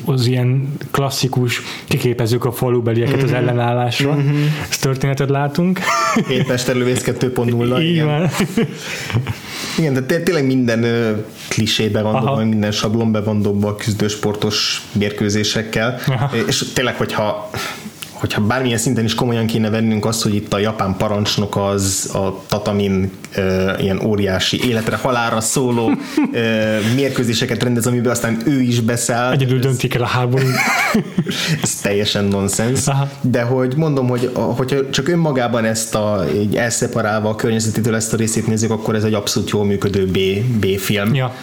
[0.06, 3.24] az ilyen klasszikus kiképezők a falubelieket mm-hmm.
[3.24, 3.40] az mhm.
[3.40, 4.14] ellenállásra.
[4.14, 4.46] Mm-hmm.
[4.70, 5.80] Ezt történetet látunk.
[6.28, 7.78] Képmesterlövész 2.0.
[7.92, 8.30] Igen.
[9.78, 10.86] Igen, de tényleg minden
[11.50, 12.36] klisébe van dobva,
[12.68, 16.36] minden sablonbe van dobva a küzdősportos mérkőzésekkel, Aha.
[16.48, 17.50] és tényleg, hogyha
[18.20, 22.42] hogyha bármilyen szinten is komolyan kéne vennünk azt, hogy itt a japán parancsnok az a
[22.48, 25.92] tatamin e, ilyen óriási életre, halára szóló
[26.34, 29.32] e, mérkőzéseket rendez, amiben aztán ő is beszáll.
[29.32, 30.56] Egyedül döntik el a háborút.
[31.62, 32.84] ez teljesen nonsens.
[33.22, 38.18] De hogy mondom, hogy hogyha csak önmagában ezt a, így elszeparálva a környezetétől ezt a
[38.18, 40.18] részét nézzük, akkor ez egy abszolút jól működő B,
[40.60, 41.16] B-film.
[41.16, 41.34] Ja.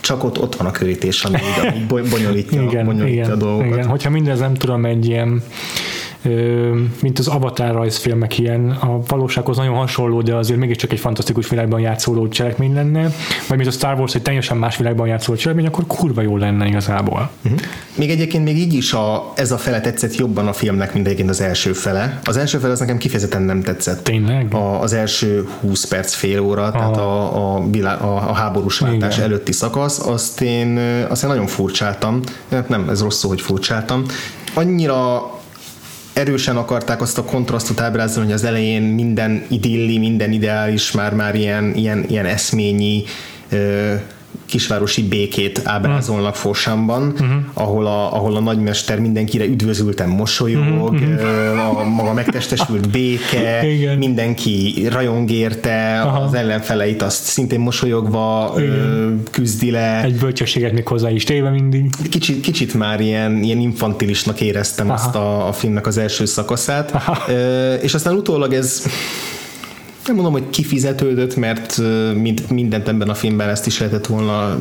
[0.00, 3.72] Csak ott, ott van a körítés, ami, ami bonyolítja, igen, bonyolítja igen, a dolgokat.
[3.72, 3.86] Igen.
[3.86, 5.42] Hogyha mindez nem tudom, egy ilyen
[7.00, 11.80] mint az Avatar rajzfilmek ilyen, a valósághoz nagyon hasonló, de azért mégiscsak egy fantasztikus világban
[11.80, 13.02] játszóló cselekmény lenne,
[13.48, 16.66] vagy mint a Star Wars egy teljesen más világban játszóló cselekmény, akkor kurva jó lenne
[16.66, 17.30] igazából.
[17.44, 17.60] Uh-huh.
[17.94, 21.30] Még egyébként még így is a, ez a fele tetszett jobban a filmnek, mint egyébként
[21.30, 22.20] az első fele.
[22.24, 24.04] Az első fele az nekem kifejezetten nem tetszett.
[24.04, 24.54] Tényleg?
[24.54, 29.18] A, az első 20 perc, fél óra, a, tehát a, a, a, a háborús váltás
[29.18, 30.78] előtti szakasz, azt én,
[31.08, 32.20] azt én nagyon furcsáltam.
[32.66, 34.04] Nem, ez rossz szó, hogy furcsáltam.
[34.54, 35.22] Annyira
[36.20, 41.74] erősen akarták azt a kontrasztot ábrázolni, hogy az elején minden idilli, minden ideális, már-már ilyen,
[41.74, 43.02] ilyen, ilyen eszményi
[44.50, 47.28] kisvárosi békét ábrázolnak Forsamban, uh-huh.
[47.52, 51.78] ahol, a, ahol a nagymester mindenkire üdvözültem mosolyog, uh-huh.
[51.78, 53.98] a maga megtestesült béke, Igen.
[53.98, 56.20] mindenki rajong érte, Aha.
[56.20, 59.22] az ellenfeleit azt szintén mosolyogva Igen.
[59.30, 60.02] küzdi le.
[60.02, 61.90] Egy bölcsességet még hozzá is téve mindig.
[62.10, 64.94] Kicsit, kicsit már ilyen, ilyen infantilisnak éreztem Aha.
[64.94, 67.32] azt a, a filmnek az első szakaszát, Aha.
[67.82, 68.86] és aztán utólag ez
[70.06, 71.80] nem mondom, hogy kifizetődött, mert
[72.14, 74.58] mind, mindent ebben a filmben ezt is lehetett volna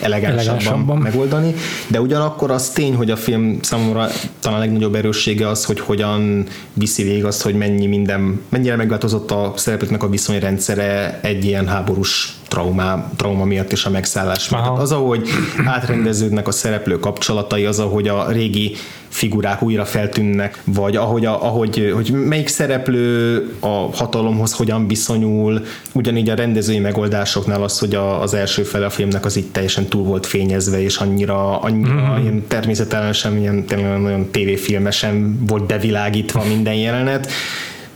[0.00, 1.54] elegánsabban megoldani,
[1.86, 4.08] de ugyanakkor az tény, hogy a film számomra
[4.40, 9.30] talán a legnagyobb erőssége az, hogy hogyan viszi végig azt, hogy mennyi minden, mennyire megváltozott
[9.30, 14.78] a szereplőknek a viszonyrendszere egy ilyen háborús trauma, trauma miatt és a megszállás miatt.
[14.78, 15.28] Az, ahogy
[15.64, 18.76] átrendeződnek a szereplő kapcsolatai, az, ahogy a régi
[19.12, 26.28] figurák újra feltűnnek, vagy ahogy, a, ahogy hogy melyik szereplő a hatalomhoz hogyan viszonyul, ugyanígy
[26.28, 30.04] a rendezői megoldásoknál az, hogy a, az első fele a filmnek az itt teljesen túl
[30.04, 32.22] volt fényezve, és annyira, annyira mm-hmm.
[32.22, 37.30] ilyen természetelenesen, ilyen tényleg nagyon tévéfilmesen volt bevilágítva minden jelenet,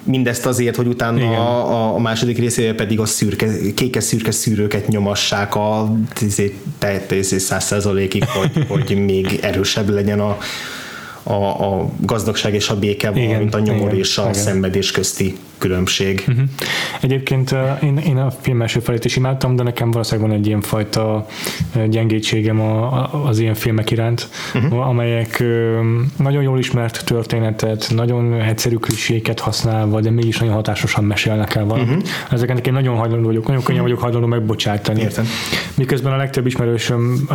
[0.02, 5.96] mindezt azért, hogy utána a, a második részében pedig a szürke, kékes-szürke szűrőket nyomassák a
[7.20, 10.38] száz százalékig, hogy, hogy még erősebb legyen a,
[11.26, 14.34] a, a gazdagság és a béke, valamint a nyomor igen, és a igen.
[14.34, 16.24] szenvedés közti különbség.
[16.28, 16.44] Uh-huh.
[17.00, 20.60] Egyébként én, én a film első felét is imádtam, de nekem valószínűleg van egy ilyen
[20.60, 21.26] fajta
[21.88, 24.88] gyengétségem a, a, az ilyen filmek iránt, uh-huh.
[24.88, 25.42] amelyek
[26.18, 31.96] nagyon jól ismert történetet, nagyon egyszerű kliséket használva, de mégis nagyon hatásosan mesélnek el valamit.
[31.96, 32.08] Uh-huh.
[32.30, 35.00] Ezeket én nagyon hajlandó vagyok, nagyon könnyen vagyok hajlandó megbocsátani.
[35.00, 35.26] Értem.
[35.74, 37.26] Miközben a legtöbb ismerősöm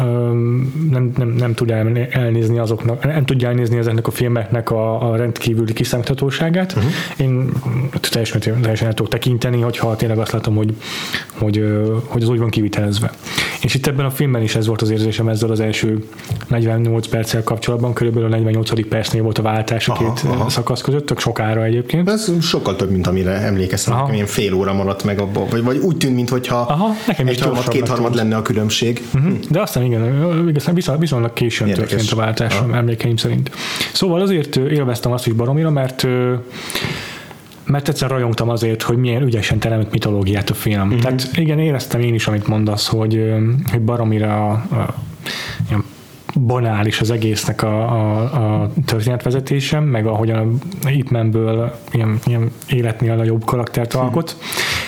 [0.90, 1.72] nem, nem, nem tud
[2.10, 6.74] elnézni azoknak, nem tudja elnézni ezeknek a filmeknek a, a rendkívüli kiszámíthatóságát.
[6.76, 6.92] Uh-huh.
[7.18, 7.50] Én
[8.12, 10.74] teljesen, teljesen el tudok tekinteni, hogyha tényleg azt látom, hogy,
[11.38, 11.64] hogy,
[12.06, 13.12] hogy az úgy van kivitelezve.
[13.62, 16.04] És itt ebben a filmben is ez volt az érzésem ezzel az első
[16.48, 18.88] 48 perccel kapcsolatban, körülbelül a 48.
[18.88, 20.50] percnél volt a váltás a két aha, aha.
[20.50, 22.10] szakasz között, tök sokára egyébként.
[22.10, 25.78] Ez sokkal több, mint amire emlékeztem, nekem ilyen fél óra maradt meg abból, vagy, vagy
[25.78, 29.02] úgy tűnt, mintha aha, nekem egy harmad, két harmad lenne a különbség.
[29.14, 29.40] Uh-huh.
[29.50, 31.90] De aztán igen, viszont viszonylag későn Érdekes.
[31.90, 32.76] történt a váltás, aha.
[32.76, 33.52] emlékeim szerint.
[33.94, 36.08] Szóval azért élveztem azt is baromira, mert
[37.66, 40.88] mert egyszer rajongtam azért, hogy milyen ügyesen teremt mitológiát a film.
[40.88, 41.00] Mm-hmm.
[41.00, 43.34] Tehát igen, éreztem én is, amit mondasz, hogy,
[43.72, 44.96] hogy baromira a, a,
[46.46, 48.22] banális az egésznek a, a,
[48.62, 54.38] a történetvezetésem, meg ahogyan a Hitmanből ilyen, ilyen életnél nagyobb karaktert alkot,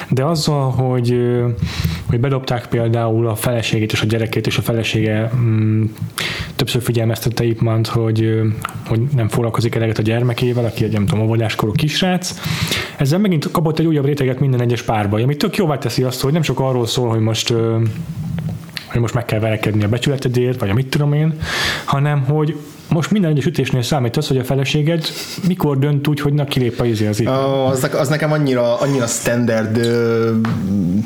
[0.09, 1.17] de azzal, hogy,
[2.09, 5.83] hogy bedobták például a feleségét és a gyerekét, és a felesége mm,
[6.55, 8.41] többször figyelmeztette Ipmant, hogy,
[8.87, 12.39] hogy nem foglalkozik eleget a gyermekével, aki egy nem tudom, óvodáskorú kisrác.
[12.97, 16.33] Ezzel megint kapott egy újabb réteget minden egyes párba, ami tök jóvá teszi azt, hogy
[16.33, 17.53] nem csak arról szól, hogy most
[18.93, 21.39] hogy most meg kell verekedni a becsületedért, vagy a mit tudom én,
[21.85, 22.55] hanem hogy
[22.89, 25.05] most minden egyes ütésnél számít az, hogy a feleséged
[25.47, 27.27] mikor dönt úgy, hogy na kilép a izé az itt.
[27.27, 29.89] Az, az nekem annyira, annyira standard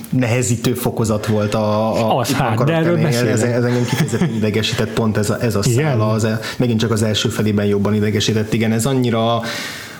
[0.09, 5.17] nehezítő fokozat volt a, a az hát, de erről ez, ez engem kifejezetten idegesített pont
[5.17, 8.85] ez a, ez a szál, az, megint csak az első felében jobban idegesített, igen, ez
[8.85, 9.35] annyira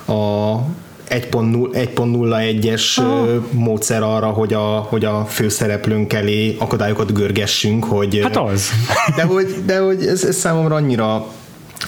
[0.06, 0.60] a
[1.08, 3.28] 1.01-es ah.
[3.50, 8.20] módszer arra, hogy a, hogy a főszereplőnk elé akadályokat görgessünk, hogy...
[8.22, 8.70] Hát az.
[9.16, 11.26] De hogy, de hogy ez, ez számomra annyira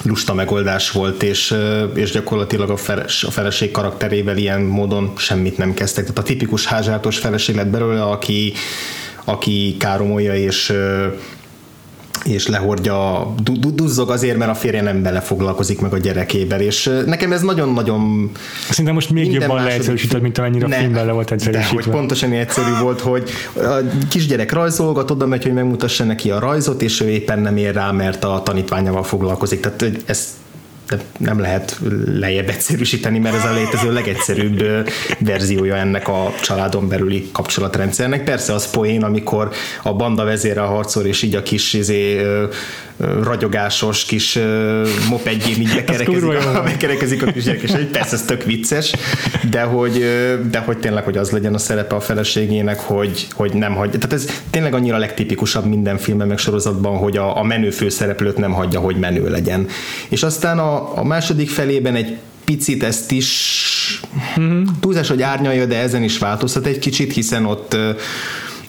[0.03, 1.55] lusta megoldás volt, és,
[1.95, 6.05] és gyakorlatilag a, feles, a feleség karakterével ilyen módon semmit nem kezdtek.
[6.05, 8.53] Tehát a tipikus házsártos feleség lett belőle, aki,
[9.25, 10.73] aki káromolja és
[12.25, 13.27] és lehordja,
[13.75, 18.31] duzzog azért, mert a férje nem belefoglalkozik meg a gyerekével, és nekem ez nagyon-nagyon...
[18.69, 21.77] Szerintem most még jobban leegyszerűsített, mint amennyire a filmben le volt egyszerűsítve.
[21.77, 23.77] De, hogy pontosan egyszerű volt, hogy a
[24.09, 27.91] kisgyerek rajzolgat, oda megy, hogy megmutassa neki a rajzot, és ő éppen nem ér rá,
[27.91, 29.61] mert a tanítványával foglalkozik.
[29.61, 30.39] Tehát ez
[30.90, 37.29] de nem lehet lejjebb egyszerűsíteni, mert ez a létező legegyszerűbb verziója ennek a családon belüli
[37.33, 38.24] kapcsolatrendszernek.
[38.24, 39.50] Persze az poén, amikor
[39.83, 42.26] a banda vezére harcol, és így a kis izé,
[43.22, 44.38] ragyogásos kis
[45.09, 48.92] mopedjén így bekerekezik, a, bekerekezik a kisgyerek, és persze ez tök vicces,
[49.50, 50.05] de hogy,
[50.50, 53.98] de hogy tényleg, hogy az legyen a szerepe a feleségének, hogy, hogy nem hagyja.
[53.98, 58.53] Tehát ez tényleg annyira legtipikusabb minden filmben, meg sorozatban, hogy a, a menő főszereplőt nem
[58.53, 59.66] hagyja, hogy menő legyen.
[60.09, 64.01] És aztán a, a második felében egy picit ezt is
[64.40, 64.62] mm-hmm.
[64.81, 67.77] túlzás, hogy árnyalja, de ezen is változtat egy kicsit, hiszen ott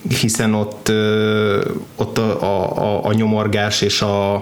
[0.08, 0.92] hiszen ott,
[1.96, 4.34] ott a, a, a nyomorgás és a,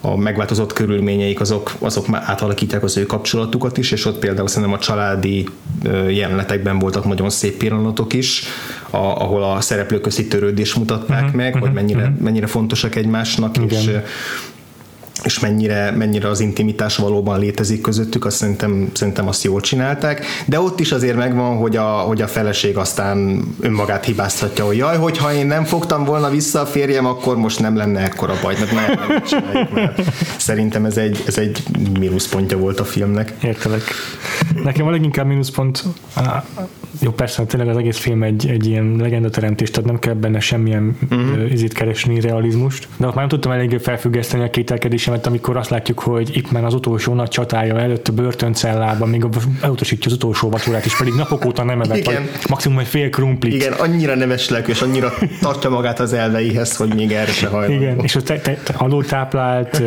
[0.00, 4.72] a megváltozott körülményeik azok, azok már átalakítják az ő kapcsolatukat is, és ott például szerintem
[4.72, 5.48] a családi
[6.08, 8.42] jelenetekben voltak nagyon szép pillanatok is,
[8.90, 12.18] a, ahol a szereplők közti törődést mutatták uh-huh, meg, uh-huh, hogy mennyire, uh-huh.
[12.18, 13.68] mennyire fontosak egymásnak, Igen.
[13.68, 13.90] és
[15.24, 20.60] és mennyire, mennyire az intimitás valóban létezik közöttük, azt szerintem, szerintem azt jól csinálták, de
[20.60, 25.32] ott is azért megvan, hogy a, hogy a feleség aztán önmagát hibáztatja, hogy jaj, hogyha
[25.32, 28.86] én nem fogtam volna vissza a férjem, akkor most nem lenne ekkora baj, mert ne,
[28.86, 29.22] nem
[29.72, 30.00] mert
[30.38, 31.62] szerintem ez egy, ez egy
[31.98, 33.32] mínuszpontja volt a filmnek.
[33.42, 33.82] Értelek.
[34.64, 35.84] Nekem a leginkább mínuszpont,
[37.00, 40.96] jó persze, tényleg az egész film egy, egy ilyen legendateremtés, tehát nem kell benne semmilyen
[41.10, 41.52] uh-huh.
[41.52, 45.98] izit keresni, realizmust, de ott már nem tudtam elég felfüggeszteni a kételkedésemet, amikor azt látjuk,
[45.98, 49.24] hogy itt már az utolsó nagy csatája előtt a börtöncellában még
[49.62, 52.28] elutasítja az utolsó vacsorát, és pedig napok óta nem evett, Igen.
[52.48, 53.54] maximum egy fél krumplit.
[53.54, 57.82] Igen, annyira nemes lelkű, és annyira tartja magát az elveihez, hogy még erre se hajlandó.
[57.82, 59.82] Igen, és a te, te, te alultáplált,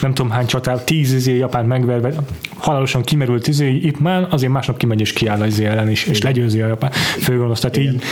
[0.00, 2.12] nem tudom hány csatát, tíz izé japán megverve,
[2.56, 6.18] halálosan kimerült izé, itt már azért másnap kimegy és kiáll az izé ellen is, és
[6.26, 7.60] legyőzi a japán főgonosz.
[7.60, 8.02] Tehát így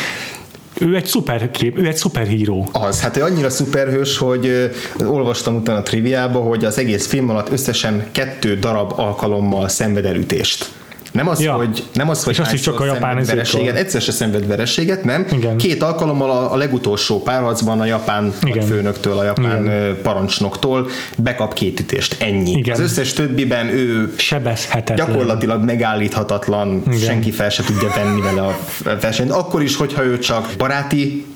[0.81, 2.69] ő egy szuper kép, ő egy szuperhíró.
[2.73, 7.31] Az, hát ő annyira szuperhős, hogy uh, olvastam utána a triviába, hogy az egész film
[7.31, 10.71] alatt összesen kettő darab alkalommal szenved elütést.
[11.15, 11.53] Nem az, ja.
[11.53, 15.05] hogy, nem az, hogy és azt is csak a japán vereséget, egyszer se szenved vereséget,
[15.05, 15.27] nem?
[15.33, 15.57] Igen.
[15.57, 18.33] Két alkalommal a, a legutolsó párharcban a japán
[18.67, 19.99] főnöktől, a japán Igen.
[20.03, 22.17] parancsnoktól bekap két ütést.
[22.23, 22.51] Ennyi.
[22.51, 22.75] Igen.
[22.75, 25.07] Az összes többiben ő sebezhetetlen.
[25.07, 26.99] Gyakorlatilag megállíthatatlan, Igen.
[26.99, 28.59] senki fel se tudja venni vele a
[29.01, 29.31] versenyt.
[29.31, 31.27] Akkor is, hogyha ő csak baráti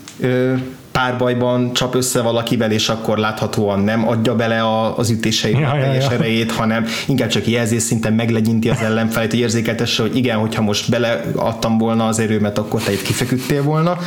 [0.92, 5.78] párbajban csap össze valakivel, és akkor láthatóan nem adja bele a, az ütéseit, ja, a
[5.78, 6.18] teljes ja, ja.
[6.18, 10.90] erejét, hanem inkább csak jelzés szinten meglegyinti az ellenfelét, hogy érzékeltesse, hogy igen, hogyha most
[10.90, 13.98] beleadtam volna az erőmet, akkor te itt kifeküdtél volna,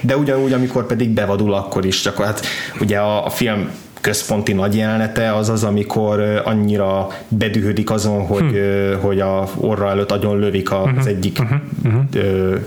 [0.00, 2.46] de ugyanúgy, amikor pedig bevadul, akkor is csak hát
[2.80, 9.00] ugye a, a film központi nagy jelenete az az, amikor annyira bedühödik azon, hogy, hm.
[9.00, 11.06] hogy a orra előtt agyon lövik az uh-huh.
[11.06, 11.58] egyik uh-huh.
[11.84, 12.60] Uh-huh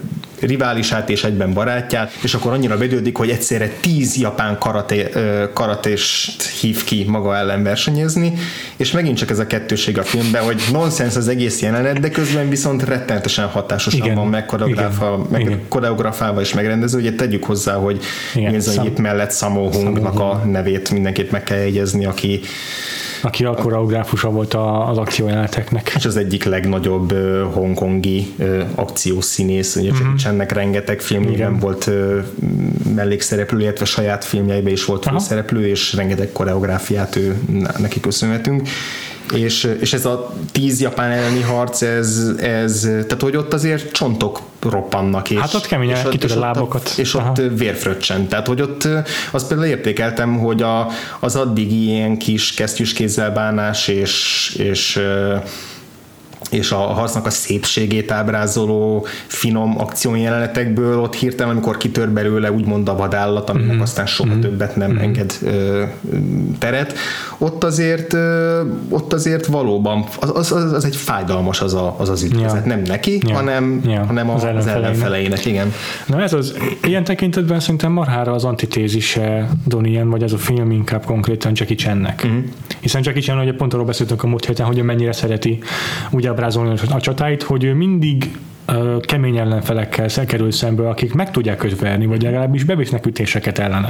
[0.45, 5.09] riválisát és egyben barátját, és akkor annyira bedődik, hogy egyszerre tíz japán karate,
[5.53, 8.33] karatést hív ki maga ellen versenyezni,
[8.75, 12.49] és megint csak ez a kettőség a filmben, hogy nonsens az egész jelenet, de közben
[12.49, 14.15] viszont rettenetesen hatásosan Igen.
[14.15, 17.99] van megkoreografálva, meg koreografálva és megrendező, ugye tegyük hozzá, hogy
[18.33, 22.41] Mirza mellett Sammo Hungnak a nevét mindenképp meg kell jegyezni, aki
[23.23, 24.53] aki a koreográfusa volt
[24.89, 25.91] az akciójeleneteknek.
[25.95, 27.13] És az egyik legnagyobb
[27.53, 28.35] hongkongi
[28.75, 30.15] akciószínész, ugye uh-huh.
[30.15, 31.89] Csennek rengeteg filmjében volt
[32.95, 37.37] mellékszereplő, illetve saját filmjeiben is volt főszereplő, és rengeteg koreográfiát ő
[37.77, 38.67] neki köszönhetünk
[39.33, 44.39] És, és ez a tíz japán elleni harc, ez, ez, tehát hogy ott azért csontok
[44.63, 45.29] roppannak.
[45.29, 46.93] És, hát ott keményen és és a lábokat.
[46.97, 48.27] És ott vérfröccsen.
[48.27, 48.87] Tehát, hogy ott
[49.31, 50.87] azt például értékeltem, hogy a,
[51.19, 55.01] az addigi ilyen kis kesztyűs kézzel bánás és, és
[56.53, 62.95] és a harcnak a szépségét ábrázoló finom akciójelenetekből ott hirtelen, amikor kitör belőle úgymond a
[62.95, 63.81] vadállat, aminek mm-hmm.
[63.81, 64.39] aztán soha mm-hmm.
[64.39, 65.01] többet nem mm-hmm.
[65.01, 65.83] enged ö,
[66.59, 66.93] teret,
[67.37, 72.09] ott azért ö, ott azért valóban az, az, az, az egy fájdalmas az a, az,
[72.09, 72.75] az ütközet, ja.
[72.75, 73.33] nem neki, ja.
[73.33, 74.05] hanem, ja.
[74.05, 74.91] hanem a, az, ellenfeleinek.
[74.91, 75.73] az ellenfeleinek, igen.
[76.07, 81.05] Na ez az, ilyen tekintetben szerintem marhára az antitézise Donnie vagy az a film inkább
[81.05, 82.27] konkrétan Jackie Chan-nek.
[82.27, 82.39] Mm-hmm.
[82.79, 85.59] Hiszen Jackie Chan, ugye pont arról beszéltünk a múlt héten, hogy mennyire szereti
[86.11, 88.37] ugye ábrázolni a csatáit, hogy ő mindig
[88.99, 93.89] kemény ellenfelekkel kerül szembe, akik meg tudják őt verni, vagy legalábbis bevisznek ütéseket ellene.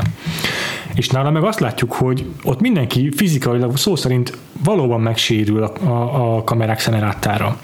[0.95, 6.36] És nála meg azt látjuk, hogy ott mindenki fizikailag szó szerint valóban megsérül a, a,
[6.36, 7.60] a kamerák szenerátára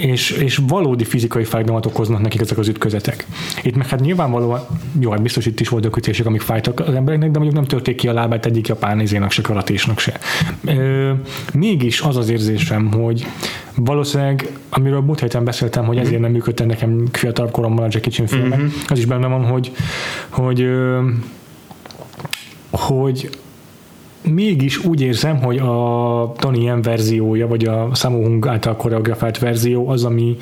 [0.00, 3.26] és, és valódi fizikai fájdalmat okoznak nekik ezek az ütközetek.
[3.62, 4.60] Itt meg hát nyilvánvalóan,
[5.00, 7.96] jó, hát biztos itt is voltak ütések, amik fájtak az embereknek, de mondjuk nem törték
[7.96, 10.18] ki a lábát egyik japán izénak se, karatésnak se.
[10.64, 11.12] Ö,
[11.52, 13.26] mégis az az érzésem, hogy
[13.74, 18.26] valószínűleg, amiről múlt héten beszéltem, hogy ezért nem működte nekem fiatalabb koromban a Jackie Chan
[18.26, 18.72] filmek, uh-huh.
[18.88, 19.72] az is benne van, hogy,
[20.28, 20.68] hogy,
[22.70, 23.30] hogy
[24.30, 29.88] mégis úgy érzem, hogy a Tony Yen verziója, vagy a Samu Hung által koreografált verzió
[29.88, 30.36] az, ami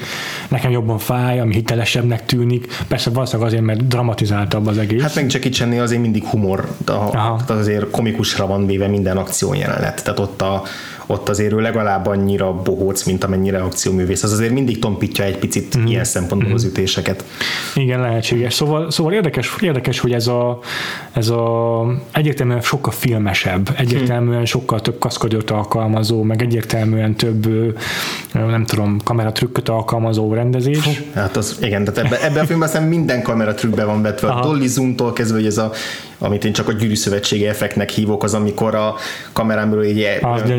[0.49, 2.67] nekem jobban fáj, ami hitelesebbnek tűnik.
[2.89, 5.03] Persze valószínűleg azért, mert dramatizáltabb az egész.
[5.03, 10.05] Hát meg Jackie Chan azért mindig humor, tehát azért komikusra van véve minden akció jelenet.
[10.05, 10.63] Tehát ott a,
[11.07, 14.23] ott azért ő legalább annyira bohóc, mint amennyire akcióművész.
[14.23, 15.87] Az azért mindig tompítja egy picit mm.
[15.87, 16.55] ilyen szempontból mm.
[16.55, 17.25] az ütéseket.
[17.75, 18.55] Igen, lehetséges.
[18.55, 20.59] Szóval, szóval érdekes, érdekes, hogy ez a,
[21.13, 27.49] ez a egyértelműen sokkal filmesebb, egyértelműen sokkal több kaszkadőrt alkalmazó, meg egyértelműen több,
[28.33, 30.79] nem tudom, kameratrükköt alkalmazó rendezés.
[30.79, 34.29] Fú, hát az, igen, tehát ebbe, ebbe a filmben aztán minden kameratrükkbe van vetve.
[34.29, 35.73] A Dolly Zoom-tól kezdve, hogy ez a
[36.19, 38.95] amit én csak a gyűrűszövetségi effektnek hívok, az amikor a
[39.33, 40.07] kamerámról így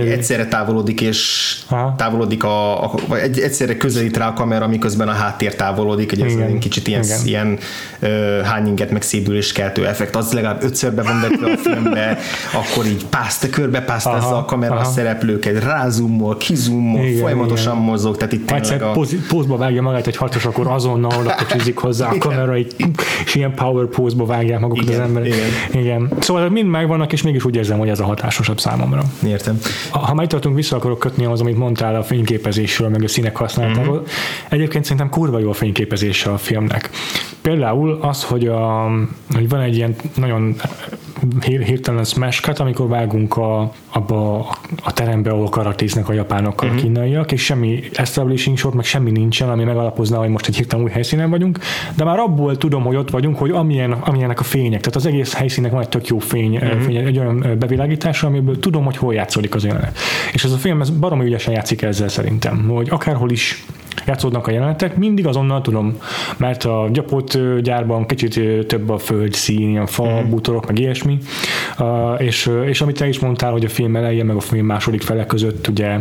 [0.10, 1.94] egyszerre távolodik, és Aha.
[1.98, 6.32] távolodik a, a, vagy egyszerre közelít rá a kamera, miközben a háttér távolodik, hogy ez
[6.32, 6.60] Igen.
[6.60, 7.20] kicsit ilyen, Igen.
[7.26, 7.60] ilyen
[8.02, 12.18] uh, hányinget meg szédülés keltő effekt, az legalább ötször be van vetve a filmbe,
[12.74, 14.82] akkor így pászta, körbe pásztázza a kamera Aha.
[14.82, 17.86] a szereplőket, rázumol, kizumol, Igen, folyamatosan Igen.
[17.86, 18.92] mozog, tehát itt tényleg a...
[19.28, 21.36] pózba vágja magát egy harcos, akkor azonnal oda
[21.76, 22.66] hozzá a kamera, és
[23.34, 25.28] ilyen power pózba vágják magukat Igen, az emberek.
[25.28, 25.45] Igen.
[25.72, 26.12] Igen.
[26.20, 29.04] Szóval mind megvannak, és mégis úgy érzem, hogy ez a hatásosabb számomra.
[29.26, 29.60] Értem.
[29.90, 33.96] Ha majd tartunk, vissza akarok kötni az, amit mondtál a fényképezésről, meg a színek használatáról.
[33.96, 34.06] Mm-hmm.
[34.50, 36.90] Egyébként szerintem kurva jó a fényképezése a filmnek.
[37.42, 38.92] Például az, hogy, a,
[39.34, 40.56] hogy van egy ilyen nagyon
[41.42, 44.38] hirtelen smash cut, amikor vágunk a, abba
[44.84, 46.84] a terembe, ahol karatéznek a japánokkal, uh-huh.
[46.84, 46.94] a mhm.
[46.94, 50.92] kínaiak, és semmi establishing shot, meg semmi nincsen, ami megalapozná, hogy most egy hirtelen új
[50.92, 51.60] helyszínen vagyunk,
[51.96, 55.34] de már abból tudom, hogy ott vagyunk, hogy amilyen, amilyenek a fények, tehát az egész
[55.34, 56.82] helyszínnek van egy tök jó fény, uh-huh.
[56.82, 59.98] fény egy olyan bevilágítása, amiből tudom, hogy hol játszódik az jelenet.
[60.34, 63.66] És ez a film ez baromi ügyesen játszik ezzel szerintem, hogy akárhol is
[64.06, 65.98] játszódnak a jelenetek, mindig azonnal tudom,
[66.38, 70.30] mert a gyapott gyárban kicsit több a földszín, ilyen fa, mm.
[70.30, 71.18] bútorok, meg ilyesmi,
[71.80, 75.02] uh, és, és amit te is mondtál, hogy a film elején, meg a film második
[75.02, 76.00] fele között ugye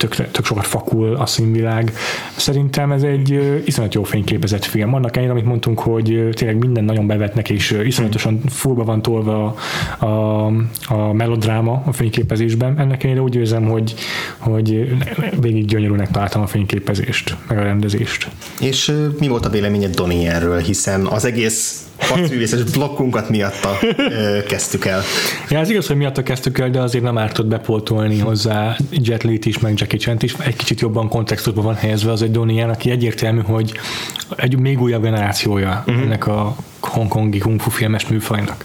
[0.00, 1.92] tök, tök sokat fakul a színvilág.
[2.36, 4.94] Szerintem ez egy iszonyat jó fényképezett film.
[4.94, 9.54] Annak ellenére, amit mondtunk, hogy tényleg minden nagyon bevetnek, és iszonyatosan fullba van tolva
[9.98, 10.46] a, a,
[10.88, 12.78] a melodráma a fényképezésben.
[12.78, 13.94] Ennek ellenére úgy érzem, hogy,
[14.38, 14.98] hogy
[15.40, 18.28] végig gyönyörűnek találtam a fényképezést, meg a rendezést.
[18.60, 24.84] És mi volt a véleményed Donnie erről, hiszen az egész harcművészes blokkunkat miatta ö, kezdtük
[24.84, 25.02] el.
[25.48, 29.46] Ja, ez igaz, hogy miatta kezdtük el, de azért nem ártott bepoltolni hozzá Jet Li-t
[29.46, 30.34] is, meg Jackie chan is.
[30.38, 33.72] Egy kicsit jobban kontextusban van helyezve az egy Donnie aki egyértelmű, hogy
[34.36, 36.02] egy még újabb generációja uh-huh.
[36.04, 38.64] ennek a hongkongi kung fu filmes műfajnak.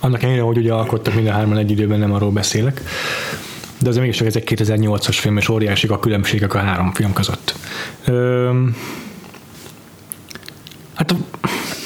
[0.00, 2.82] Annak ellenére, hogy ugye alkottak mind a hárman egy időben, nem arról beszélek.
[3.78, 7.54] De azért mégiscsak ez egy 2008-as film, és óriásik a különbségek a három film között.
[8.08, 8.76] Üm,
[10.96, 11.14] hát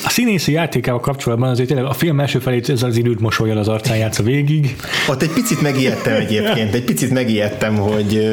[0.05, 3.69] a színészi játékával kapcsolatban azért tényleg a film első felét ez az időt mosolyal az
[3.69, 4.77] arcán játsza végig.
[5.09, 8.29] Ott egy picit megijedtem egyébként, egy picit megijedtem, hogy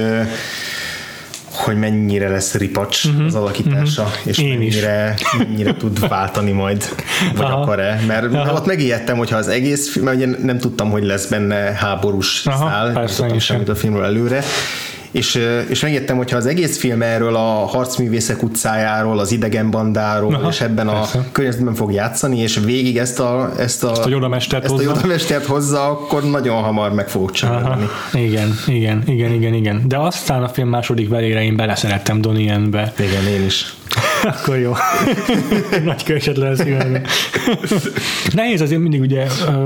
[1.57, 3.25] hogy mennyire lesz ripacs uh-huh.
[3.25, 4.17] az alakítása, uh-huh.
[4.23, 5.38] és Én mennyire, is.
[5.38, 6.89] mennyire tud váltani majd,
[7.36, 7.61] vagy Aha.
[7.61, 8.01] akar-e.
[8.07, 8.53] Mert Aha.
[8.53, 12.69] ott megijedtem, hogyha az egész film, mert ugye nem tudtam, hogy lesz benne háborús Aha,
[12.69, 14.43] szál, nem tudtam semmit a filmről előre,
[15.12, 20.49] és, és megértem, hogyha az egész film erről a harcművészek utcájáról, az idegen bandáról, Aha,
[20.49, 21.18] és ebben persze.
[21.18, 24.89] a környezetben fog játszani, és végig ezt a, ezt a, ezt a jodamestert, ezt hozza.
[24.89, 27.86] a jodamestert hozza, akkor nagyon hamar meg fogok csinálni.
[28.14, 29.82] Igen, igen, igen, igen, igen.
[29.88, 32.93] De aztán a film második velére én beleszerettem Donnie Yen-be.
[32.97, 33.74] Igen, én is.
[34.28, 34.73] Akkor jó.
[35.84, 36.63] Nagy körsed lesz
[38.34, 39.25] Nehéz azért mindig ugye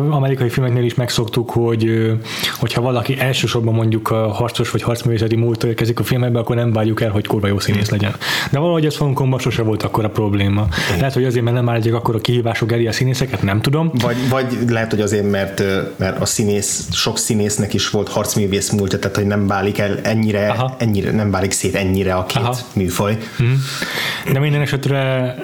[0.10, 2.12] amerikai filmeknél is megszoktuk, hogy
[2.60, 7.02] hogyha valaki elsősorban mondjuk a harcos vagy harcművészeti múltól érkezik a filmekbe, akkor nem várjuk
[7.02, 8.16] el, hogy kurva jó színész legyen.
[8.52, 10.68] De valahogy ez Hongkongban sose volt akkor a probléma.
[10.98, 13.92] Lehet, hogy azért, mert nem állítják akkor a kihívások elé a színészeket, nem tudom.
[13.94, 15.64] Vagy, vagy lehet, hogy azért, mert,
[15.96, 20.56] mert a színész, sok színésznek is volt harcművész múltja, tehát hogy nem válik el ennyire,
[20.78, 22.58] ennyire nem válik szét ennyire a két Aha.
[22.74, 23.18] műfaj.
[23.38, 23.64] Hmm.
[24.34, 25.36] De minden esetre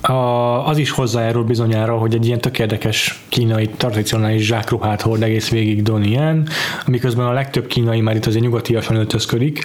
[0.00, 0.12] a,
[0.66, 5.82] az is hozzájárul bizonyára, hogy egy ilyen tök érdekes kínai tradicionális zsákruhát hord egész végig
[5.82, 6.42] Donnie
[6.86, 9.64] miközben a legtöbb kínai már itt azért nyugatiasan öltözködik,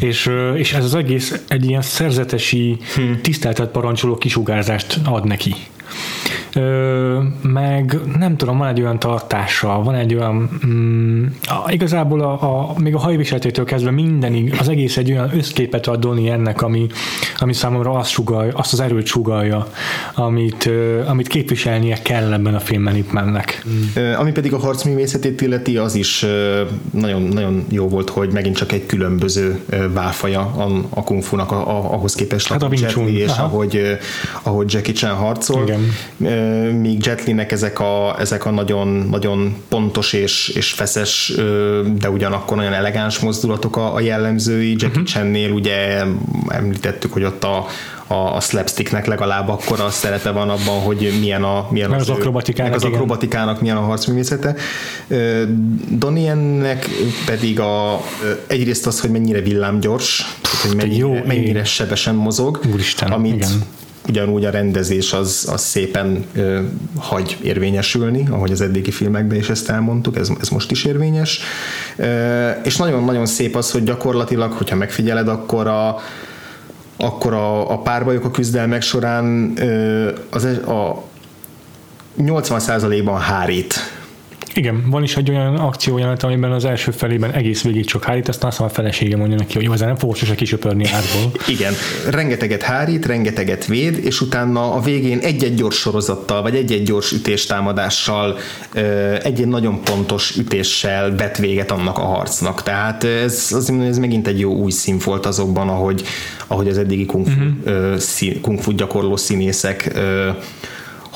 [0.00, 3.20] és, és ez az egész egy ilyen szerzetesi, hmm.
[3.22, 5.54] tiszteltet parancsoló kisugárzást ad neki.
[6.52, 12.32] Ö, meg nem tudom, van egy olyan tartása, van egy olyan, mm, a, igazából a,
[12.42, 16.86] a, még a hajviseltétől kezdve mindenig, az egész egy olyan összképet ad Doni ennek, ami,
[17.38, 19.66] ami számomra azt, sugalja, azt az erőt sugalja,
[20.14, 23.64] amit, ö, amit képviselnie kell ebben a filmben itt mennek.
[23.68, 24.12] Mm.
[24.18, 26.26] Ami pedig a harcművészetét illeti, az is
[26.90, 29.60] nagyon, nagyon jó volt, hogy megint csak egy különböző
[29.92, 32.68] válfaja a, a kung fu-nak a, a, ahhoz képest, hát a
[33.06, 33.98] és ahogy,
[34.42, 35.62] ahogy Jackie Chan harcol.
[35.62, 35.87] Igen
[36.80, 41.32] míg Jetlinek ezek a, ezek a nagyon, nagyon pontos és, és feszes,
[41.98, 44.70] de ugyanakkor nagyon elegáns mozdulatok a, a jellemzői.
[44.70, 45.04] Jackie uh-huh.
[45.04, 46.04] Chan-nél ugye
[46.48, 47.66] említettük, hogy ott a,
[48.06, 52.08] a, a slapsticknek legalább akkor a szerepe van abban, hogy milyen, a, milyen az, az,
[52.08, 54.54] akrobatikának, az akrobatikának milyen a harcművészete.
[55.88, 56.88] Doniennek
[57.26, 58.00] pedig a,
[58.46, 60.24] egyrészt az, hogy mennyire villámgyors,
[60.62, 63.62] hogy mennyire, Jó, mennyire sebesen mozog, Úristen, amit igen
[64.08, 66.60] ugyanúgy a rendezés az, az szépen ö,
[66.98, 71.40] hagy érvényesülni, ahogy az eddigi filmekben is ezt elmondtuk, ez, ez most is érvényes.
[71.96, 75.96] Ö, és nagyon-nagyon szép az, hogy gyakorlatilag, hogyha megfigyeled, akkor a,
[76.96, 81.04] akkor a, a párbajok a küzdelmek során ö, az, a
[82.18, 83.74] 80%-ban hárít
[84.54, 88.50] igen, van is egy olyan akciójelenet, amiben az első felében egész végig csak hárít, aztán
[88.50, 91.32] azt a felesége mondja neki, hogy jó, ezzel nem fogok sose kisöpörni átból.
[91.54, 91.72] Igen,
[92.10, 98.38] rengeteget hárít, rengeteget véd, és utána a végén egy-egy gyors sorozattal, vagy egy-egy gyors ütéstámadással,
[99.22, 102.62] egy-egy nagyon pontos ütéssel vet véget annak a harcnak.
[102.62, 106.02] Tehát ez, az, ez megint egy jó új szín volt azokban, ahogy,
[106.46, 108.40] ahogy az eddigi kung fu, uh-huh.
[108.40, 109.98] kung fu gyakorló színészek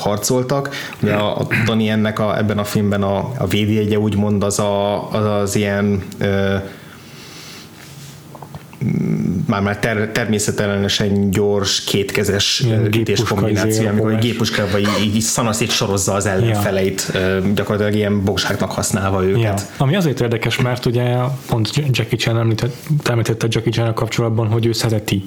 [0.03, 0.71] harcoltak.
[1.03, 5.11] Ugye a, a Tony ennek a, ebben a filmben a, a védjegye úgymond az, a,
[5.11, 6.57] az, az ilyen ö,
[9.47, 12.65] már már ter, természetellenesen gyors, kétkezes
[12.97, 17.41] ütés kombináció, amikor egy gépuska vagy így, így szanaszét sorozza az ellenfeleit, ja.
[17.55, 19.43] gyakorlatilag ilyen bogságnak használva őket.
[19.61, 19.67] Ja.
[19.77, 21.15] Ami azért érdekes, mert ugye
[21.47, 25.25] pont Jackie Chan említett, említette Jackie Chan kapcsolatban, hogy ő szereti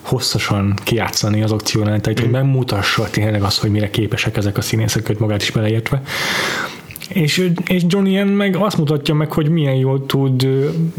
[0.00, 2.22] hosszasan kiátszani az akciójeleneteit, mm.
[2.22, 6.02] hogy megmutassa tényleg azt, hogy mire képesek ezek a színészek, magát is beleértve.
[7.08, 10.48] És, és Johnny meg azt mutatja meg, hogy milyen jól tud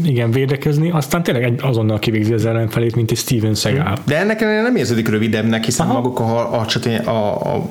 [0.04, 3.96] igen, védekezni, aztán tényleg egy, azonnal kivégzi az ellenfelét, mint egy Steven Seagal.
[4.06, 5.94] De ennek nem érződik rövidebbnek, hiszen Aha.
[5.94, 6.66] maguk a, a,
[7.04, 7.68] a, a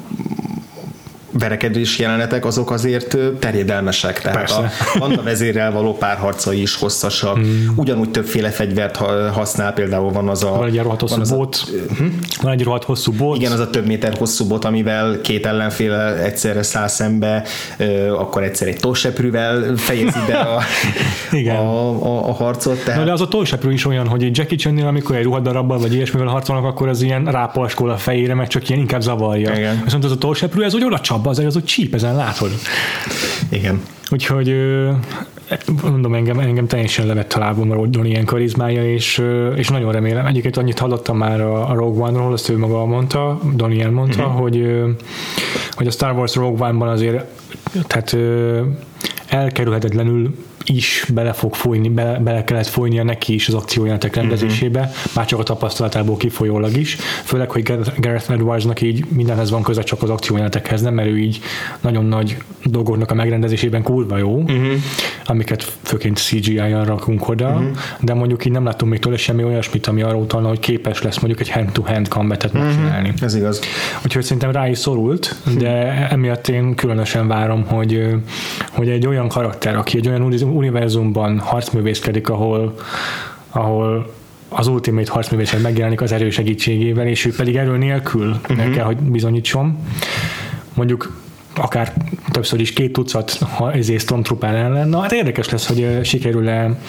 [1.39, 4.71] verekedés jelenetek azok azért terjedelmesek, tehát Persze.
[4.93, 7.73] a banda vezérrel való párharcai is hosszasak, hmm.
[7.75, 8.95] ugyanúgy többféle fegyvert
[9.33, 10.49] használ, például van az a...
[10.49, 11.55] Van egy rohadt hosszú bot,
[11.89, 12.05] a, hm?
[12.41, 13.37] van egy rohadt hosszú bot.
[13.37, 17.43] Igen, az a több méter hosszú bot, amivel két ellenfél egyszerre száll szembe,
[18.17, 20.61] akkor egyszer egy tóseprűvel fejezi be a,
[21.31, 21.55] Igen.
[21.55, 22.83] A, a, a harcot.
[22.83, 22.99] Tehát...
[22.99, 26.27] Na, de az a tóseprű is olyan, hogy Jackie chan amikor egy ruhadarabbal vagy ilyesmivel
[26.27, 29.53] harcolnak, akkor az ilyen rápaskol a fejére, meg csak ilyen inkább zavarja.
[29.53, 29.81] Igen.
[29.83, 32.51] Viszont az a tóseprű, ez úgy oda csap az az úgy csíp, ezen látod.
[33.49, 33.81] Igen.
[34.11, 34.55] Úgyhogy
[35.83, 39.23] mondom, engem, engem teljesen levett a lábomról Donnie ilyen karizmája, és,
[39.55, 40.25] és nagyon remélem.
[40.25, 44.41] Egyébként annyit hallottam már a, a Rogue One-ról, azt ő maga mondta, Donnie mondta, uh-huh.
[44.41, 44.83] hogy,
[45.71, 47.25] hogy a Star Wars Rogue One-ban azért
[47.87, 48.17] tehát
[49.27, 50.35] elkerülhetetlenül
[50.69, 55.15] is bele fog folyni, bele, bele kellett folynia neki is az akciójátek rendezésébe, uh-huh.
[55.15, 60.03] már csak a tapasztalatából kifolyólag is, főleg, hogy Gareth Edwardsnak így mindenhez van köze csak
[60.03, 61.39] az akciójátekhez, nem, mert ő így
[61.81, 64.71] nagyon nagy dolgoknak a megrendezésében kurva jó, uh-huh.
[65.25, 67.67] amiket főként CGI-jal rakunk oda, uh-huh.
[68.01, 71.17] de mondjuk így nem látom még tőle semmi olyasmit, ami arra utalna, hogy képes lesz
[71.17, 72.65] mondjuk egy hand-to-hand combatet uh-huh.
[72.65, 73.13] megcsinálni.
[73.21, 73.59] Ez igaz.
[74.05, 75.67] Úgyhogy szerintem rá is szorult, de
[76.09, 78.07] emiatt én különösen várom, hogy,
[78.71, 80.21] hogy egy olyan karakter, aki egy olyan
[80.57, 82.75] univerzumban harcművészkedik, ahol,
[83.49, 84.13] ahol
[84.49, 88.71] az Ultimate harcművészet megjelenik az erő segítségével, és ő pedig erő nélkül uh-huh.
[88.71, 89.77] kell, hogy bizonyítson.
[90.73, 91.93] Mondjuk akár
[92.31, 93.39] többször is két tucat
[93.73, 94.89] ezért Stormtrooper ellen.
[94.89, 96.79] Na hát érdekes lesz, hogy sikerül-e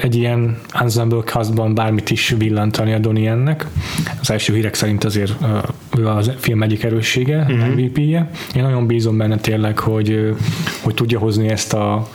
[0.00, 3.66] egy ilyen ensemble castban bármit is villantani a Donnie ennek.
[4.20, 5.32] Az első hírek szerint azért
[5.98, 7.56] ő a film egyik erőssége, uh-huh.
[7.56, 7.80] Mhm.
[7.80, 8.30] MVP-je.
[8.54, 10.34] Én nagyon bízom benne tényleg, hogy,
[10.82, 12.08] hogy tudja hozni ezt a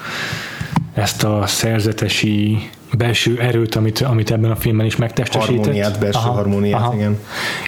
[0.95, 5.57] ezt a szerzetesi belső erőt, amit, amit ebben a filmben is megtestesített.
[5.57, 6.93] Harmóniát, belső aha, harmóniát, aha.
[6.93, 7.19] igen.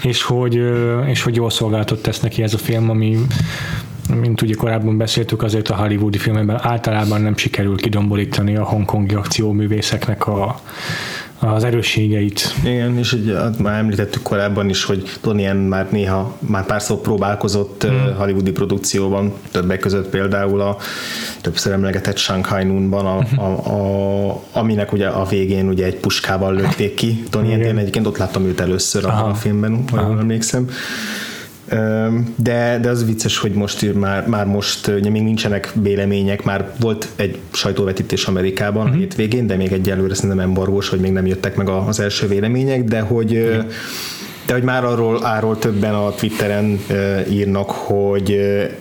[0.01, 0.61] És hogy,
[1.05, 3.17] és hogy jól szolgáltat tesz neki ez a film, ami
[4.21, 10.27] mint ugye korábban beszéltük, azért a hollywoodi filmekben általában nem sikerül kidomborítani a hongkongi akcióművészeknek
[10.27, 10.59] a,
[11.39, 12.53] az erősségeit.
[12.63, 17.87] Igen, és ugye, hát már említettük korábban is, hogy Donnie már néha, már párszor próbálkozott
[17.87, 18.15] mm.
[18.17, 20.77] hollywoodi produkcióban, többek között például a
[21.41, 23.39] többször emlegetett Shanghai Noonban, a, mhm.
[23.39, 27.23] a, a, aminek ugye a végén ugye egy puskával lőtték ki.
[27.29, 30.69] Donnie én egyébként ott láttam őt először a, a filmben, ha jól emlékszem.
[32.35, 37.07] De, de az vicces, hogy most már, már most ugye még nincsenek vélemények, már volt
[37.15, 38.99] egy sajtóvetítés Amerikában uh-huh.
[38.99, 42.99] hétvégén, de még egyelőre szerintem embargós, hogy még nem jöttek meg az első vélemények, de
[42.99, 43.65] hogy uh-huh
[44.47, 46.79] de hogy már arról, arról többen a Twitteren
[47.29, 48.31] írnak, hogy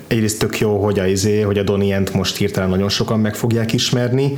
[0.06, 3.72] egyrészt tök jó, hogy a, izé, hogy a Donnie-t most hirtelen nagyon sokan meg fogják
[3.72, 4.34] ismerni.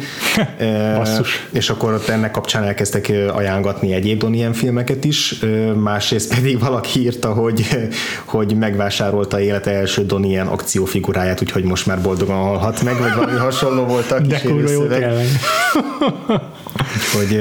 [1.51, 5.39] és akkor ott ennek kapcsán elkezdtek ajánlatni egyéb Donnie filmeket is.
[5.77, 7.67] Másrészt pedig valaki írta, hogy,
[8.25, 13.85] hogy megvásárolta élete első Donnie akciófiguráját, úgyhogy most már boldogan halhat meg, vagy valami hasonló
[13.85, 15.13] volt a kísérő szöveg.
[17.17, 17.41] Úgyhogy,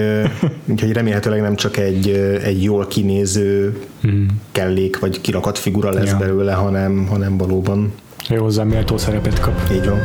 [0.65, 2.09] úgyhogy remélhetőleg nem csak egy,
[2.43, 3.77] egy jól kinéző
[4.07, 4.25] mm.
[4.51, 6.17] kellék vagy kirakat figura lesz ja.
[6.17, 7.93] belőle, hanem, hanem valóban
[8.29, 9.71] jó hozzá méltó szerepet kap.
[9.71, 9.99] Így van.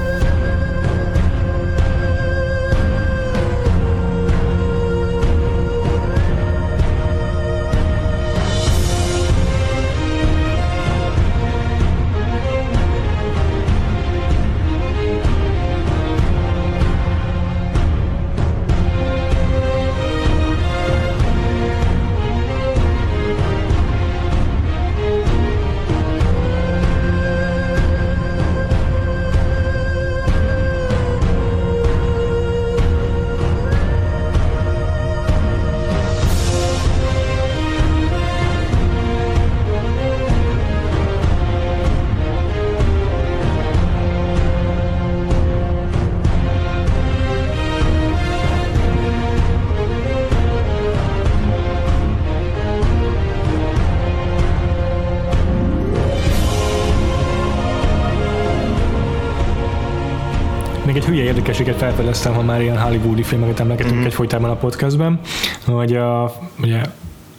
[61.32, 64.04] Érdekességet felfedeztem, ha már ilyen hollywoodi filmeket emlegetünk mm-hmm.
[64.04, 65.20] egyfolytában a podcastben,
[65.66, 66.80] hogy a, ugye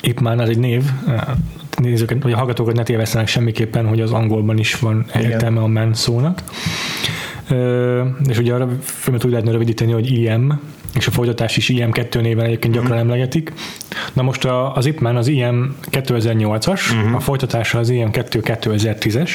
[0.01, 0.83] Ip Man az egy név,
[1.77, 5.93] nézőket, vagy a hallgatókat ne tévesztenek semmiképpen, hogy az angolban is van értelme a man
[5.93, 6.43] szónak.
[7.49, 10.59] Ö, és ugye a filmet úgy lehetne rövidíteni, hogy IM,
[10.95, 13.01] és a folytatás is IM2 néven egyébként gyakran mm-hmm.
[13.01, 13.53] emlegetik.
[14.13, 17.13] Na most a, az Ip Man az IM 2008-as, mm-hmm.
[17.13, 19.31] a folytatása az IM2 2010-es,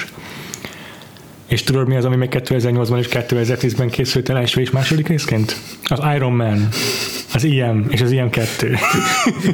[1.49, 5.57] és tudod mi az, ami még 2008-ban és 2010-ben készült el első és második részként?
[5.85, 6.69] Az Iron Man,
[7.35, 8.79] az IM és az IM2.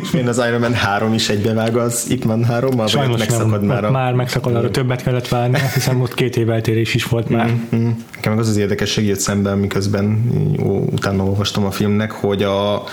[0.02, 3.50] és én az Iron Man 3 is egybevág az Ip Man 3 mal Sajnos megszakad
[3.50, 3.84] nem, már.
[3.84, 3.90] A...
[3.90, 7.46] Már megszakad, arra többet kellett várni, hiszen ott két év eltérés is volt már.
[7.46, 7.90] Mm-hmm.
[8.14, 10.24] Nekem meg az az érdekesség jött szemben, miközben
[10.62, 12.84] ó, utána olvastam a filmnek, hogy a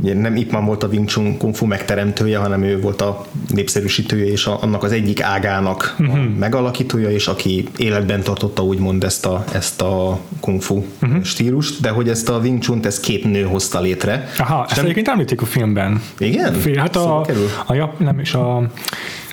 [0.00, 3.26] ugye nem Ip Man volt a Wing Chun Kung Fu megteremtője, hanem ő volt a
[3.48, 6.16] népszerűsítője és a, annak az egyik ágának uh-huh.
[6.16, 6.30] a mhm.
[6.38, 11.22] megalakítója, és aki életben tartotta úgymond ezt a, ezt a Kung Fu uh-huh.
[11.22, 14.28] stílust, de hogy ezt a Wing Chun-t ezt két nő hozta létre.
[14.38, 14.84] Aha, ezt nem...
[14.84, 16.02] egyébként említik a filmben.
[16.18, 16.54] Igen?
[16.76, 17.26] Hát a, szóval
[17.66, 18.70] a, a, nem is a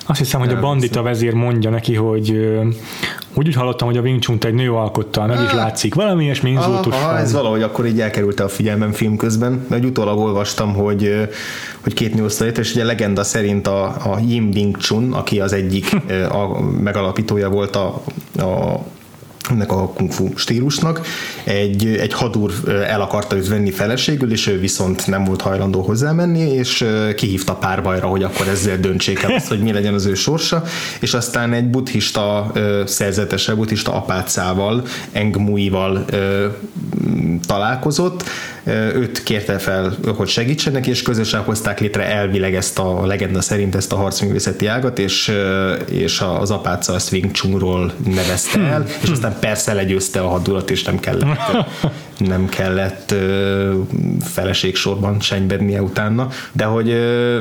[0.08, 2.50] azt hiszem, hogy a bandita vezér mondja neki, hogy
[3.36, 5.96] úgy, úgy hallottam, hogy a Wing Chun egy nő alkotta, meg is látszik.
[5.96, 7.16] Valami ilyesmi inzultus van.
[7.16, 11.30] ez valahogy akkor így elkerült a figyelmem film közben, egy utólag olvastam, hogy,
[11.82, 12.28] hogy két nő
[12.58, 15.96] és ugye a legenda szerint a, a Yim Wing Chun, aki az egyik
[16.40, 18.02] a megalapítója volt a,
[18.38, 18.80] a
[19.50, 21.02] ennek a kung fu stílusnak.
[21.44, 22.52] Egy, egy hadúr
[22.88, 26.86] el akarta őt venni feleségül, és ő viszont nem volt hajlandó hozzámenni, és
[27.16, 30.64] kihívta párbajra, hogy akkor ezzel döntsék el azt, hogy mi legyen az ő sorsa,
[31.00, 32.52] és aztán egy buddhista
[32.86, 36.06] szerzetese, buddhista apácával, Engmuival
[37.48, 38.24] találkozott,
[38.74, 43.92] őt kérte fel, hogy segítsenek, és közösen hozták létre elvileg ezt a legenda szerint ezt
[43.92, 45.32] a harcművészeti ágat, és,
[45.90, 50.84] és az apáca a Wing Chunról nevezte el, és aztán persze legyőzte a hadulat, és
[50.84, 51.28] nem kellett
[52.18, 53.16] nem kellett
[54.22, 56.96] feleségsorban senyvednie utána, de hogy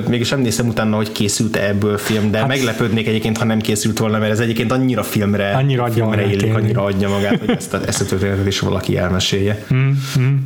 [0.09, 3.99] mégis nem néztem utána, hogy készült ebből film, de hát, meglepődnék egyébként, ha nem készült
[3.99, 7.75] volna, mert ez egyébként annyira filmre, annyira adja filmre illik, annyira adja magát, hogy ezt
[7.75, 9.65] a, ezt a történetet is valaki elmesélje.
[9.75, 10.37] Mm, mm.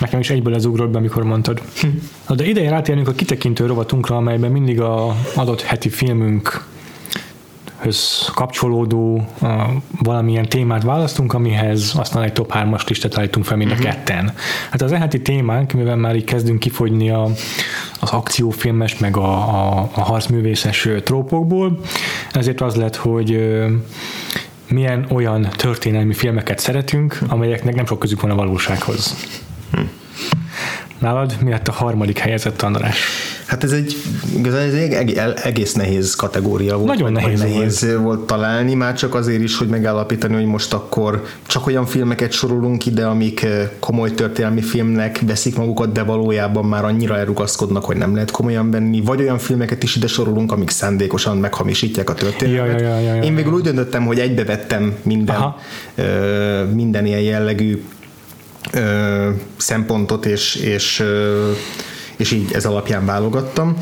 [0.00, 1.62] Nekem is egyből ez ugrott be, amikor mondtad.
[1.80, 1.88] Hm.
[2.34, 6.68] De ideje rátérnünk a kitekintő rovatunkra, amelyben mindig a adott heti filmünk
[7.80, 9.50] höz kapcsolódó uh,
[10.02, 13.90] valamilyen témát választunk, amihez aztán egy top 3-as listát állítunk fel mind a uh-huh.
[13.90, 14.32] ketten.
[14.70, 17.22] Hát az eheti témánk, mivel már így kezdünk kifogyni a,
[18.00, 21.78] az akciófilmes, meg a, a, a harcművészes trópokból,
[22.32, 23.70] ezért az lett, hogy uh,
[24.68, 29.16] milyen olyan történelmi filmeket szeretünk, amelyeknek nem sok közük van a valósághoz.
[29.72, 29.80] Hm.
[31.00, 32.98] Nálad mi lett a harmadik helyezett András?
[33.46, 33.96] Hát ez egy,
[34.44, 35.12] ez egy
[35.42, 36.88] egész nehéz kategória volt.
[36.88, 38.02] Nagyon nehéz, nehéz volt.
[38.02, 42.86] volt találni, már csak azért is, hogy megállapítani, hogy most akkor csak olyan filmeket sorolunk
[42.86, 48.14] ide, amik eh, komoly történelmi filmnek veszik magukat, de valójában már annyira elrugaszkodnak, hogy nem
[48.14, 52.80] lehet komolyan venni, vagy olyan filmeket is ide sorolunk, amik szándékosan meghamisítják a történelmet.
[52.80, 55.58] Ja, ja, ja, ja, Én végül úgy döntöttem, hogy egybevettem minden, Aha.
[56.72, 57.82] minden ilyen jellegű
[59.56, 61.04] szempontot, és, és,
[62.16, 63.76] és így ez alapján válogattam.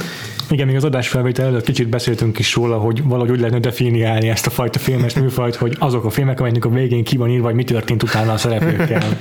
[0.51, 4.47] Igen, még az adásfelvétel előtt kicsit beszéltünk is róla, hogy valahogy úgy lehetne definiálni ezt
[4.47, 7.55] a fajta filmes műfajt, hogy azok a filmek, amelyeknek a végén ki van írva, vagy
[7.55, 9.18] mi történt utána a szereplőkkel.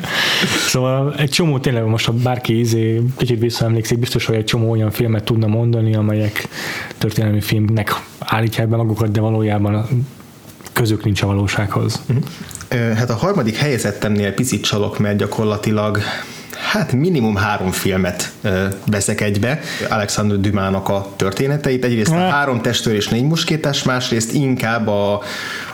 [0.67, 4.91] szóval egy csomó tényleg most, ha bárki izé, kicsit visszaemlékszik, biztos, hogy egy csomó olyan
[4.91, 6.47] filmet tudna mondani, amelyek
[6.97, 9.87] történelmi filmnek állítják be magukat, de valójában
[10.77, 12.01] közük nincs a valósághoz.
[12.69, 15.99] Hát a harmadik helyezettemnél picit csalok, mert gyakorlatilag
[16.71, 18.31] hát minimum három filmet
[18.85, 19.59] veszek egybe.
[19.89, 21.85] Alexandre Dumának a történeteit.
[21.85, 25.21] Egyrészt a három testőr és négy muskétás, másrészt inkább a,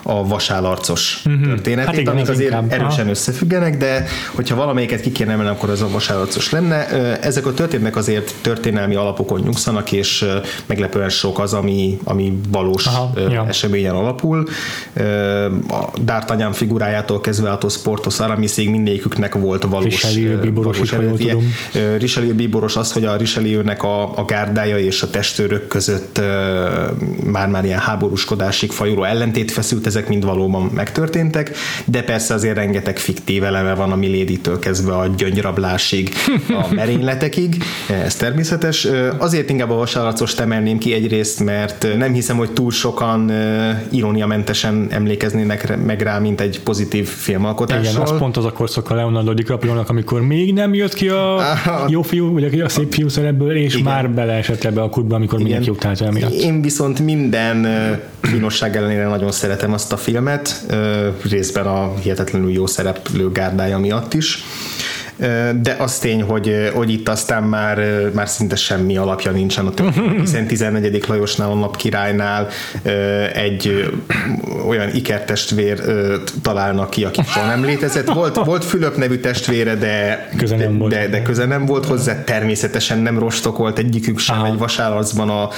[0.03, 1.45] a vasállarcos uh-huh.
[1.45, 2.71] történetét, hát igen, amik azért inkább.
[2.71, 3.09] erősen ha.
[3.09, 6.87] összefüggenek, de hogyha valamelyiket ki kéne emelni, akkor az a vasállarcos lenne.
[7.19, 10.25] Ezek a történetek azért történelmi alapokon nyugszanak, és
[10.65, 13.45] meglepően sok az, ami, ami valós Aha, ja.
[13.47, 14.47] eseményen alapul.
[15.67, 20.03] A D'Artagnan figurájától kezdve a Sportos Aramisig mindegyiküknek volt valós,
[20.91, 21.35] eredetje.
[21.97, 26.21] Richelieu bíboros az, hogy a Richelieu-nek a, a gárdája és a testőrök között
[27.23, 31.55] már-már ilyen háborúskodásig fajuló ellentét feszült ezek mind valóban megtörténtek,
[31.85, 36.09] de persze azért rengeteg fiktív eleme van a Milady-től kezdve a gyöngyrablasig,
[36.49, 37.63] a merényletekig,
[38.05, 38.87] ez természetes.
[39.17, 43.31] Azért inkább a vasárlacost emelném ki egyrészt, mert nem hiszem, hogy túl sokan
[43.89, 47.91] iróniamentesen emlékeznének meg rá, mint egy pozitív filmalkotásról.
[47.91, 51.41] Igen, az pont az a korszak a Leonardo DiCaprio-nak, amikor még nem jött ki a
[51.87, 53.85] jó fiú, vagy a szép fiú szerepből, és Igen.
[53.85, 55.51] már beleesett ebbe a kutba, amikor Igen.
[55.51, 56.31] mindenki utálta emiatt.
[56.31, 57.67] Én viszont minden
[58.21, 60.65] finosság ellenére nagyon szeretem azt a filmet,
[61.29, 64.43] részben a hihetetlenül jó szereplő gárdája miatt is
[65.61, 70.19] de az tény, hogy, hogy itt aztán már, már szinte semmi alapja nincsen a történet,
[70.19, 71.07] hiszen 14.
[71.07, 72.47] Lajosnál, a napkirálynál
[73.33, 73.91] egy
[74.67, 75.81] olyan ikertestvér
[76.41, 78.13] találnak ki, aki soha nem létezett.
[78.13, 81.85] Volt, volt Fülöp nevű testvére, de köze nem, de, volt, de, de köze nem volt
[81.85, 84.47] hozzá, természetesen nem rostokolt egyikük sem Aha.
[84.47, 85.49] egy vasárarcban a,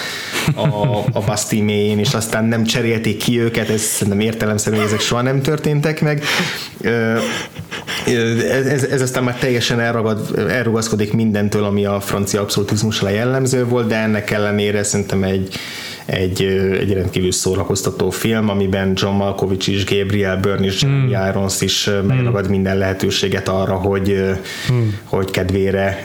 [0.56, 5.22] a, a Basti mélyén, és aztán nem cserélték ki őket, ez szerintem értelemszerűen ezek soha
[5.22, 6.24] nem történtek meg.
[8.06, 13.96] Ez, ez, aztán már teljesen elragad, elrugaszkodik mindentől, ami a francia abszolutizmusra jellemző volt, de
[13.96, 15.56] ennek ellenére szerintem egy
[16.06, 16.42] egy,
[16.80, 21.30] egy rendkívül szórakoztató film, amiben John Malkovich is, Gabriel Byrne Jeremy mm.
[21.30, 22.06] Irons is mm.
[22.06, 24.22] megragad minden lehetőséget arra, hogy,
[24.72, 24.88] mm.
[25.04, 26.02] hogy kedvére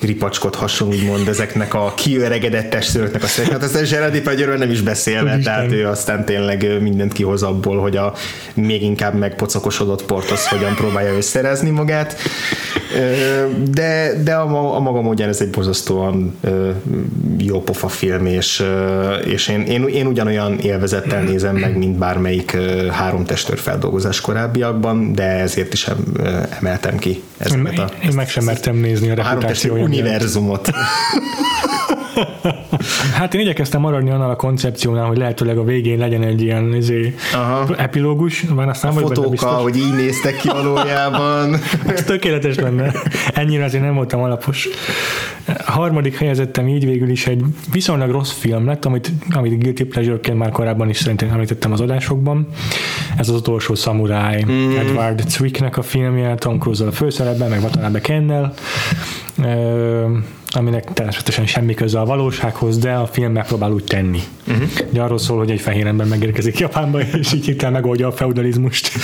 [0.00, 3.52] ripacskodhasson úgymond ezeknek a kiöregedett testőröknek a szerint.
[3.52, 7.96] Hát ezt Zseredi Pegyőről nem is beszélve, tehát ő aztán tényleg mindent kihoz abból, hogy
[7.96, 8.14] a
[8.54, 12.16] még inkább megpocakosodott Portos hogyan próbálja összerezni magát.
[13.70, 16.38] De, de a, a maga módján ez egy borzasztóan
[17.38, 18.64] jó pofa film, és
[19.24, 22.56] és én, én, én ugyanolyan élvezettel nézem meg, mint bármelyik
[22.90, 25.88] három testőr feldolgozás korábbiakban, de ezért is
[26.58, 27.90] emeltem ki ezeket a...
[28.02, 30.70] Én, én meg sem mertem nézni a, a három testőr univerzumot.
[33.18, 37.14] hát én igyekeztem maradni annál a koncepciónál, hogy lehetőleg a végén legyen egy ilyen izé,
[37.76, 41.56] epilógus, van aztán a fotókkal, hogy így néztek ki valójában.
[41.94, 42.92] Ez tökéletes lenne.
[43.34, 44.68] Ennyire azért nem voltam alapos.
[45.66, 50.38] A harmadik helyezettem így végül is egy viszonylag rossz film lett, amit, amit Guilty Pleasure-ként
[50.38, 52.48] már korábban is szerintem említettem az adásokban.
[53.16, 54.76] Ez az utolsó szamuráj, mm.
[54.76, 58.54] Edward Zwicknek a filmje, Tom Cruise-zal a főszerepben, meg Watanabe Kennel
[60.54, 64.20] aminek természetesen semmi köze a valósághoz, de a film megpróbál úgy tenni.
[64.48, 64.68] Uh-huh.
[64.90, 68.90] Ugye arról szól, hogy egy fehér ember megérkezik Japánba, és így hirtelen megoldja a feudalizmust.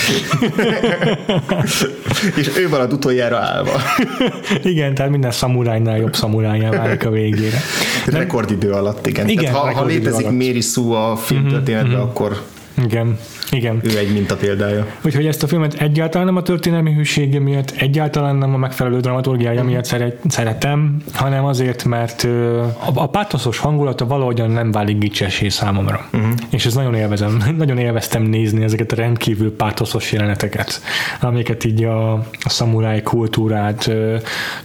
[2.37, 3.81] és ő van utoljára állva.
[4.63, 7.59] igen, tehát minden szamurájnál jobb szamurájnál válik a végére.
[8.07, 9.29] De, Rekordidő alatt, igen.
[9.29, 10.39] igen tehát ha, ha létezik alatt.
[10.39, 12.11] Mary Sue a filmtörténetben, uh-huh, uh-huh.
[12.11, 12.43] akkor
[12.85, 13.19] igen.
[13.51, 13.81] Igen.
[13.83, 14.87] Ő egy minta példája.
[15.05, 19.65] Úgyhogy ezt a filmet egyáltalán nem a történelmi hűsége miatt, egyáltalán nem a megfelelő dramaturgiája
[19.65, 26.09] miatt szeret, szeretem, hanem azért, mert a, a pátoszos hangulata valahogyan nem válik gicsesé számomra.
[26.13, 26.31] Uh-huh.
[26.51, 30.83] És ez nagyon élvezem, nagyon élveztem nézni ezeket a rendkívül pátoszos jeleneteket,
[31.21, 33.91] amiket így a, a szamuráj kultúrát,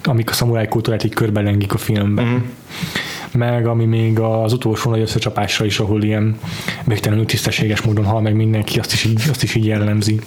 [0.03, 2.25] amik a szamuráj kultúrát így körbelengik a filmben.
[2.25, 2.41] Uh-huh
[3.33, 6.39] meg ami még az utolsó nagy összecsapásra is, ahol ilyen
[6.83, 10.19] végtelenül tisztességes módon hal meg mindenki, azt is így, azt is így jellemzi.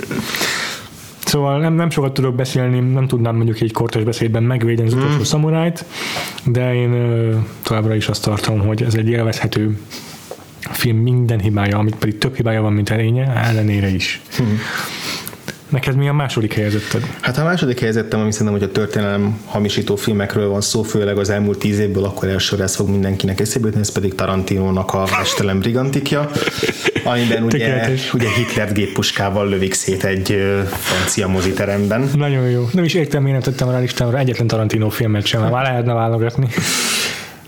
[1.24, 4.98] Szóval nem, nem sokat tudok beszélni, nem tudnám mondjuk egy kortos beszédben megvédeni az mm.
[4.98, 5.22] utolsó mm.
[5.22, 5.84] szamurájt,
[6.44, 9.78] de én ö, továbbra is azt tartom, hogy ez egy élvezhető
[10.70, 14.20] film minden hibája, amit pedig több hibája van, mint erénye, ellenére is.
[14.42, 14.54] Mm.
[15.68, 17.16] Neked mi a második helyzeted?
[17.20, 21.30] Hát a második helyzetem, ami szerintem, hogy a történelem hamisító filmekről van szó, főleg az
[21.30, 25.58] elmúlt tíz évből, akkor elsőre ez fog mindenkinek eszébe jutni, ez pedig Tarantinónak a Estelem
[25.58, 26.30] Brigantikja,
[27.04, 30.36] amiben ugye, ugye Hitler géppuskával lövik szét egy
[30.70, 32.10] francia moziteremben.
[32.14, 32.68] Nagyon jó.
[32.72, 36.48] Nem is értem, miért nem tettem rá listámra egyetlen Tarantino filmet sem, már lehetne válogatni.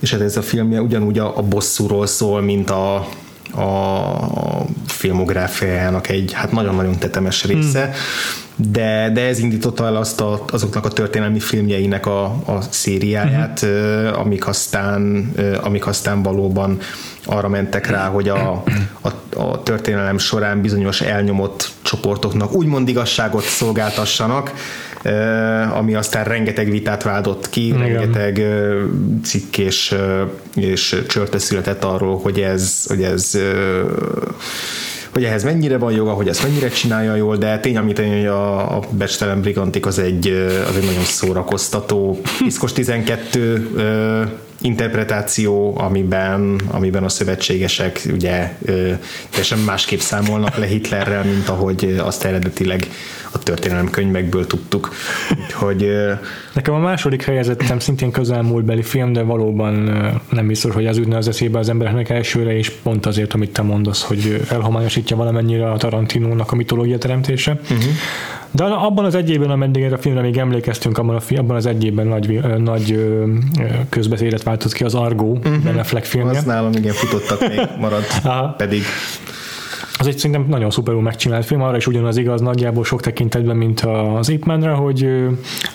[0.00, 3.08] És hát ez a filmje ugyanúgy a, a bosszúról szól, mint a
[3.56, 8.72] a filmográfiájának egy hát nagyon-nagyon tetemes része, hmm.
[8.72, 14.10] de, de ez indította el azt a, azoknak a történelmi filmjeinek a, a szériáját, hmm.
[14.14, 16.78] amik, aztán, amik aztán valóban
[17.24, 18.62] arra mentek rá, hogy a,
[19.00, 19.08] a,
[19.40, 24.52] a történelem során bizonyos elnyomott csoportoknak úgymond igazságot szolgáltassanak,
[25.74, 27.78] ami aztán rengeteg vitát váltott ki, Igen.
[27.78, 28.42] rengeteg
[29.24, 29.94] cikk és,
[30.54, 33.38] és csörte született arról, hogy ez, hogy ez
[35.12, 38.76] hogy ehhez mennyire van joga, hogy ezt mennyire csinálja jól, de tény, amit hogy a,
[38.76, 40.28] a Becstelen Brigantik az egy,
[40.68, 43.70] az egy nagyon szórakoztató, Iszkos 12
[44.60, 48.54] interpretáció, amiben, amiben a szövetségesek ugye
[49.30, 52.86] teljesen másképp számolnak le Hitlerrel, mint ahogy azt eredetileg
[53.32, 54.90] a történelem könyvekből tudtuk.
[55.44, 55.90] Úgyhogy,
[56.52, 59.72] Nekem a második helyezettem szintén közelmúltbeli film, de valóban
[60.30, 63.62] nem biztos, hogy az ütne az eszébe az embereknek elsőre, és pont azért, amit te
[63.62, 67.52] mondasz, hogy elhomályosítja valamennyire a Tarantinónak a mitológia teremtése.
[67.62, 67.78] Uh-huh.
[68.50, 71.66] De abban az egy évben, ameddig erre a filmre még emlékeztünk, abban, a, abban az
[71.66, 73.14] egy évben nagy, nagy
[73.88, 75.56] közbeszédet váltott ki az Argo, uh-huh.
[75.56, 76.38] Ben Affleck filmje.
[76.38, 78.22] Az nálam igen futottak még maradt,
[78.56, 78.82] pedig
[79.98, 83.80] az egy szerintem nagyon szuperül megcsinált film, arra is ugyanaz igaz nagyjából sok tekintetben, mint
[83.80, 85.08] az Ip hogy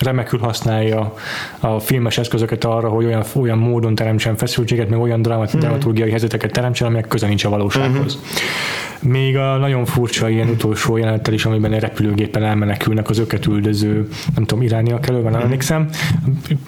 [0.00, 1.14] remekül használja
[1.60, 5.58] a filmes eszközöket arra, hogy olyan, olyan módon teremtsen feszültséget, meg olyan dramat, mm.
[5.58, 8.16] dramaturgiai helyzeteket teremtsen, amelyek közel nincs a valósághoz.
[8.16, 8.93] Mm-hmm.
[9.04, 14.08] Még a nagyon furcsa ilyen utolsó jelenettel is, amiben egy repülőgépen elmenekülnek az öket üldöző,
[14.34, 15.88] nem tudom, irániak elő, van emlékszem,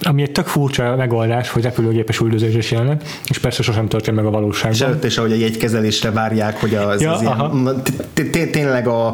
[0.01, 4.29] ami egy tök furcsa megoldás, hogy repülőgépes üldözéses jelenet, és persze sosem történt meg a
[4.29, 4.73] valóságban.
[4.73, 9.13] És előtt is, ahogy a jegykezelésre várják, hogy az, ja, az ilyen, tényleg a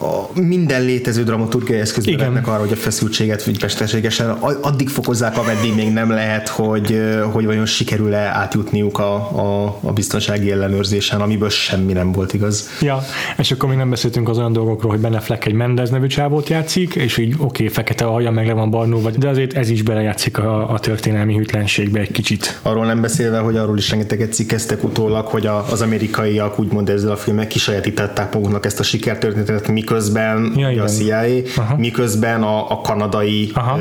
[0.00, 4.30] a minden létező dramaturgiai eszközben lehetnek arra, hogy a feszültséget mesterségesen
[4.60, 7.00] addig fokozzák, ameddig még nem lehet, hogy,
[7.32, 12.68] hogy vajon sikerül-e átjutniuk a, a, a biztonsági ellenőrzésen, amiből semmi nem volt igaz.
[12.80, 13.04] Ja,
[13.38, 16.48] és akkor még nem beszéltünk az olyan dolgokról, hogy benne Fleck egy Mendez nevű csávót
[16.48, 19.68] játszik, és így oké, okay, fekete alja meg le van barnul, vagy, de azért ez
[19.68, 22.58] is belejátszik a, a történelmi hűtlenségbe egy kicsit.
[22.62, 27.10] Arról nem beszélve, hogy arról is rengeteget cikkeztek utólag, hogy a, az amerikaiak úgymond ezzel
[27.10, 31.24] a filmmel kisajátították maguknak ezt a sikertörténetet, miközben ja, a CIA,
[31.56, 31.76] Aha.
[31.76, 33.78] miközben a, a kanadai Aha.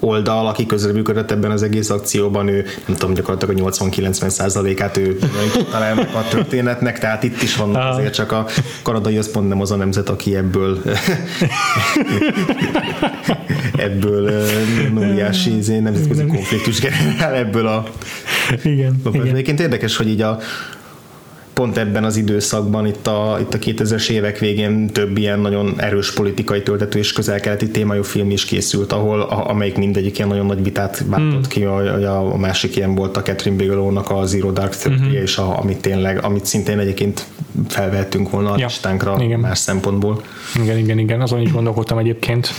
[0.00, 5.18] oldal, aki közreműködött ebben az egész akcióban, ő nem tudom, gyakorlatilag a 80-90 százalékát ő
[5.70, 7.88] talán a történetnek, tehát itt is vannak Aha.
[7.88, 8.46] azért csak a
[8.82, 10.82] kanadai az pont nem az a nemzet, aki ebből
[13.76, 14.32] ebből
[14.98, 17.84] óriási izé, nemzetközi konfliktus generál ebből a
[18.62, 19.26] igen, igen.
[19.26, 20.38] Egyébként érdekes, hogy így a
[21.58, 26.12] pont ebben az időszakban, itt a, itt a 2000-es évek végén több ilyen nagyon erős
[26.12, 30.62] politikai töltető és közel-keleti témájú film is készült, ahol a, amelyik mindegyik ilyen nagyon nagy
[30.62, 31.48] vitát váltott hmm.
[31.48, 35.12] ki, a, a, másik ilyen volt a Catherine Bigelow-nak a Zero Dark Thirty, hmm.
[35.12, 37.26] és a, amit tényleg, amit szintén egyébként
[37.68, 38.66] felvettünk volna a ja.
[38.66, 39.40] listánkra igen.
[39.40, 40.22] más szempontból.
[40.62, 42.50] Igen, igen, igen, azon is gondolkodtam egyébként.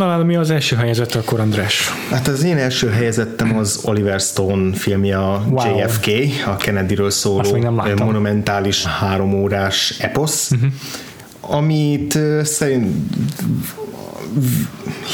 [0.00, 1.90] Na, mi az első helyzet akkor, András?
[2.10, 5.78] Hát az én első helyezettem az Oliver Stone filmje a wow.
[5.78, 6.06] JFK,
[6.46, 10.70] a Kennedyről szóló monumentális három órás eposz, uh-huh.
[11.40, 12.86] amit szerint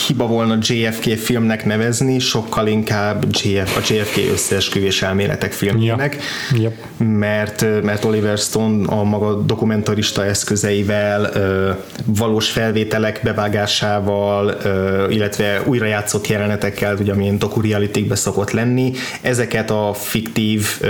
[0.07, 6.17] hiba volna JFK filmnek nevezni, sokkal inkább JF, a JFK összeesküvés elméletek filmjének,
[6.53, 6.61] yep.
[6.61, 7.09] Yep.
[7.09, 11.33] Mert, mert Oliver Stone a maga dokumentarista eszközeivel,
[12.05, 14.57] valós felvételek bevágásával,
[15.11, 20.81] illetve újrajátszott jelenetekkel, ugye amilyen dokurealitikbe szokott lenni, ezeket a fiktív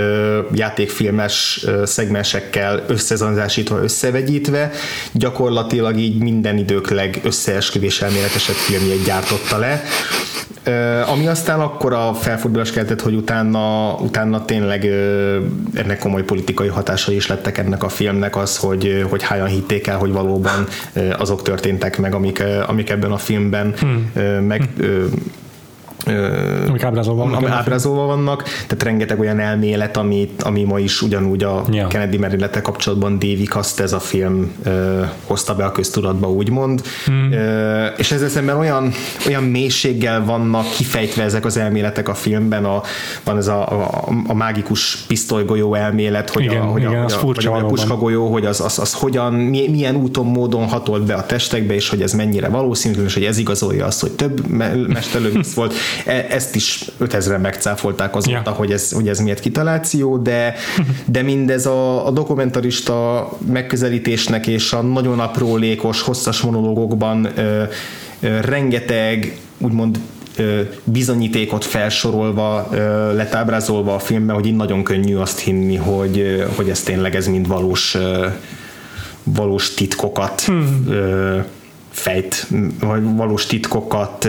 [0.53, 4.71] játékfilmes szegmensekkel összezanzásítva, összevegyítve,
[5.11, 9.83] gyakorlatilag így minden idők legösszeesküvés elméletesebb filmjét gyártotta le,
[11.05, 14.85] ami aztán akkor a felfordulás keltett, hogy utána, utána tényleg
[15.73, 19.97] ennek komoly politikai hatásai is lettek ennek a filmnek az, hogy, hogy hányan hitték el,
[19.97, 20.67] hogy valóban
[21.17, 24.11] azok történtek meg, amik, amik ebben a filmben hmm.
[24.23, 25.05] meg hmm
[26.67, 27.37] amik ábrázolva vannak.
[27.37, 31.87] Ami ábrázolva vannak, tehát rengeteg olyan elmélet, ami, ami ma is ugyanúgy a ja.
[31.87, 36.81] Kennedy merénylete kapcsolatban David azt ez a film ö, hozta be a köztudatba, úgymond.
[37.05, 37.31] Hmm.
[37.31, 38.91] Ö, és ezzel szemben olyan,
[39.27, 42.81] olyan mélységgel vannak kifejtve ezek az elméletek a filmben, a,
[43.23, 47.13] van ez a, a, a mágikus pisztolygolyó elmélet, hogy igen, a, hogy igen, a, az
[47.13, 51.25] hogy a, a puskagolyó, hogy az, az, az hogyan, milyen úton, módon hatolt be a
[51.25, 54.47] testekbe, és hogy ez mennyire valószínű, és hogy ez igazolja azt, hogy több
[54.87, 55.73] mesterlövész volt.
[56.05, 58.51] E, ezt is 5000-en megcáfolták azóta, ja.
[58.51, 60.53] hogy, ez, hogy ez miért kitaláció, de,
[61.05, 67.63] de mindez a, a dokumentarista megközelítésnek és a nagyon aprólékos, hosszas monológokban ö,
[68.19, 69.99] ö, rengeteg úgymond
[70.83, 72.69] bizonyítékot felsorolva,
[73.13, 77.27] lett ábrázolva a filmben, hogy így nagyon könnyű azt hinni, hogy, hogy ez tényleg ez
[77.27, 77.97] mind valós,
[79.23, 81.45] valós titkokat hmm
[81.97, 82.47] fejt,
[82.79, 84.27] vagy valós titkokat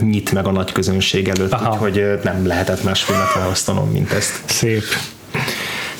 [0.00, 1.72] nyit meg a nagy közönség előtt, Aha.
[1.72, 4.42] úgyhogy nem lehetett más filmet választanom, mint ezt.
[4.46, 4.82] Szép.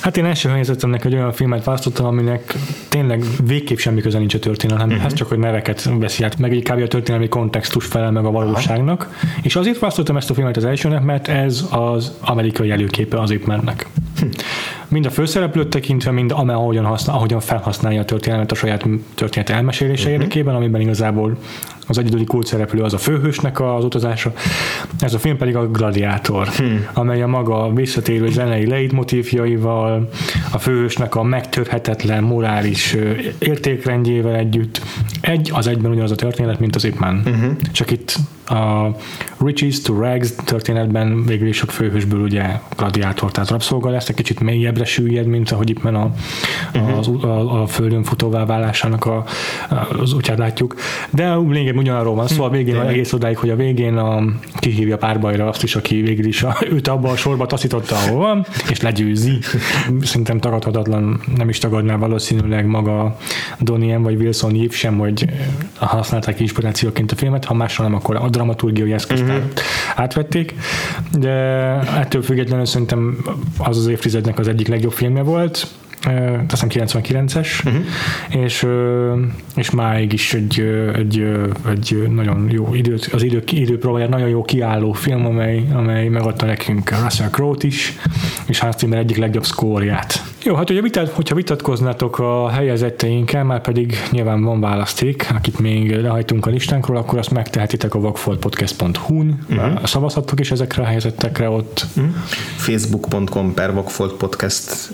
[0.00, 2.54] Hát én első helyzetemnek egy olyan filmet választottam, aminek
[2.88, 5.12] tényleg végképp semmi köze nincs a történelemhez, uh-huh.
[5.12, 6.82] csak hogy neveket veszi át, meg egy kb.
[6.82, 9.02] a történelmi kontextus felel meg a valóságnak.
[9.02, 9.40] Aha.
[9.42, 13.44] És azért választottam ezt a filmet az elsőnek, mert ez az amerikai előképe az épp
[13.44, 13.86] mennek.
[13.94, 14.11] Hm.
[14.88, 20.02] Mind a főszereplőt tekintve, mind ahogyan, használ, ahogyan felhasználja a történelmet a saját történet elmesélése
[20.02, 20.20] uh-huh.
[20.20, 21.36] érdekében, amiben igazából
[21.86, 24.32] az egyedüli kult szereplő az a főhősnek az utazása,
[25.00, 26.86] ez a film pedig a Gladiátor, hmm.
[26.92, 30.08] amely a maga visszatérő zenei leitmotívjaival,
[30.52, 32.96] a főhősnek a megtörhetetlen morális
[33.38, 34.82] értékrendjével együtt
[35.20, 37.22] egy az egyben ugyanaz a történet, mint az Ipman.
[37.26, 37.56] Uh-huh.
[37.72, 38.16] Csak itt
[38.52, 38.96] a
[39.38, 44.40] Riches to Rags történetben végül is a főhősből ugye gladiátor, tehát rabszolga lesz, egy kicsit
[44.40, 46.10] mélyebbre süllyed, mint ahogy itt a,
[46.74, 47.24] uh-huh.
[47.24, 49.24] a, a, a földön futóvá válásának a,
[49.98, 50.74] az útját látjuk.
[51.10, 52.90] De lényegében ugyanarról van szó, szóval a végén uh-huh.
[52.90, 54.22] egész odáig, hogy a végén a,
[54.58, 58.46] kihívja párbajra azt is, aki végül is a, őt abba a sorba taszította, ahol van,
[58.70, 59.38] és legyőzi.
[60.02, 63.16] Szerintem tagadhatatlan, nem is tagadná valószínűleg maga
[63.60, 65.24] Donnie vagy Wilson Yip sem, hogy
[65.78, 69.42] használták inspirációként a filmet, ha másra nem, akkor a dramaturgiai eszközt uh-huh.
[69.94, 70.54] átvették,
[71.18, 71.30] de
[71.98, 73.16] ettől függetlenül szerintem
[73.58, 75.66] az az évtizednek az egyik legjobb filmje volt,
[76.48, 78.44] azt hiszem 99-es, uh-huh.
[78.44, 78.66] és,
[79.56, 80.60] és máig is egy,
[80.94, 81.26] egy,
[81.68, 86.90] egy nagyon jó idő, az idő, időpróbáját nagyon jó kiálló film, amely, amely megadta nekünk
[87.02, 87.92] Russell Crowe-t is,
[88.46, 90.22] és Hans Zimmer egyik legjobb szkórját.
[90.44, 96.00] Jó, hát ugye vitat, hogyha vitatkoznátok a helyezetteinkkel, már pedig nyilván van választék, akit még
[96.00, 99.84] lehajtunk a listánkról, akkor azt megtehetitek a vakfoltpodcast.hu-n, uh-huh.
[99.84, 101.86] szavazhattok is ezekre a helyezettekre ott.
[101.96, 102.12] Uh-huh.
[102.56, 104.92] Facebook.com per vakfoltpodcast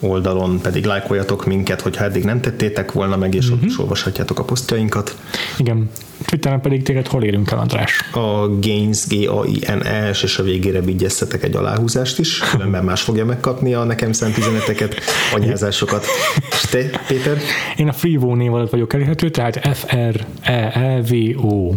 [0.00, 3.54] oldalon pedig lájkoljatok minket, hogyha eddig nem tettétek volna meg, és uh-huh.
[3.54, 3.70] ott mhm.
[3.70, 5.16] is olvashatjátok a posztjainkat.
[5.56, 5.90] Igen.
[6.24, 8.00] Twitteren pedig téged hol érünk el, András?
[8.12, 12.84] A Gains, g a i n e és a végére vigyeztetek egy aláhúzást is, különben
[12.84, 15.00] más fogja megkapni a nekem szent üzeneteket,
[15.34, 16.04] anyázásokat.
[16.50, 17.38] És te, Péter?
[17.76, 21.72] Én a Freevo név alatt vagyok elérhető, tehát F-R-E-E-V-O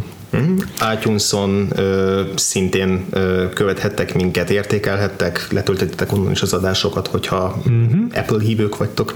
[0.95, 8.05] iTunes-on ö, szintén ö, követhettek minket, értékelhettek, letöltöttetek onnan is az adásokat, hogyha mm-hmm.
[8.13, 9.13] Apple hívők vagytok.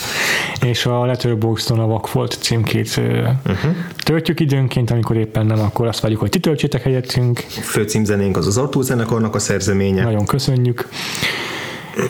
[0.70, 3.74] és a Letterboxdon a Vakfolt címkét uh-huh.
[4.04, 7.38] töltjük időnként, amikor éppen nem, akkor azt várjuk, hogy ti töltsétek helyettünk.
[7.62, 10.02] Főcímzenénk az az Artúr zenekarnak a szerzeménye.
[10.02, 10.88] Nagyon köszönjük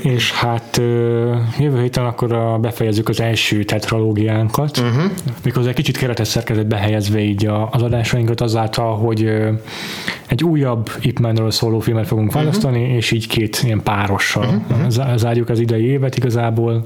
[0.02, 0.76] és hát
[1.58, 5.10] jövő héten akkor befejezzük az első tetralógiánkat, uh-huh.
[5.44, 9.32] mikor egy kicsit keretes szerkezetbe helyezve így az adásainkat azáltal, hogy
[10.26, 11.18] egy újabb Ip
[11.48, 12.42] szóló filmet fogunk uh-huh.
[12.42, 15.16] választani, és így két ilyen párossal uh-huh.
[15.16, 16.84] zárjuk az idei évet igazából.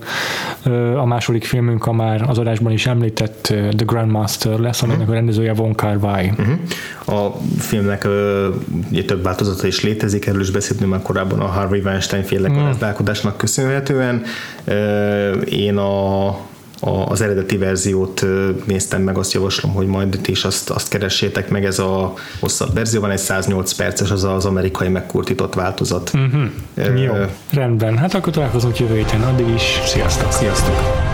[0.96, 3.42] A második filmünk a már az adásban is említett
[3.76, 5.14] The Grandmaster lesz, aminek uh-huh.
[5.14, 6.30] a rendezője Von Kar Wai.
[6.38, 7.24] Uh-huh.
[7.24, 12.22] A filmnek uh, több változata is létezik, erről is beszéltünk már korábban a Harvey Weinstein
[12.22, 14.22] féle uh-huh gazdálkodásnak köszönhetően.
[15.48, 16.28] Én a
[16.80, 18.24] a, az eredeti verziót
[18.64, 23.00] néztem meg, azt javaslom, hogy majd is azt, azt keressétek meg, ez a hosszabb verzió,
[23.00, 26.10] van egy 108 perces, az az amerikai megkurtított változat.
[26.14, 27.02] Uh-huh.
[27.02, 27.12] Jó,
[27.50, 27.98] rendben.
[27.98, 29.80] Hát akkor találkozunk jövő héten, addig is.
[29.84, 30.32] Sziasztok!
[30.32, 31.13] Sziasztok!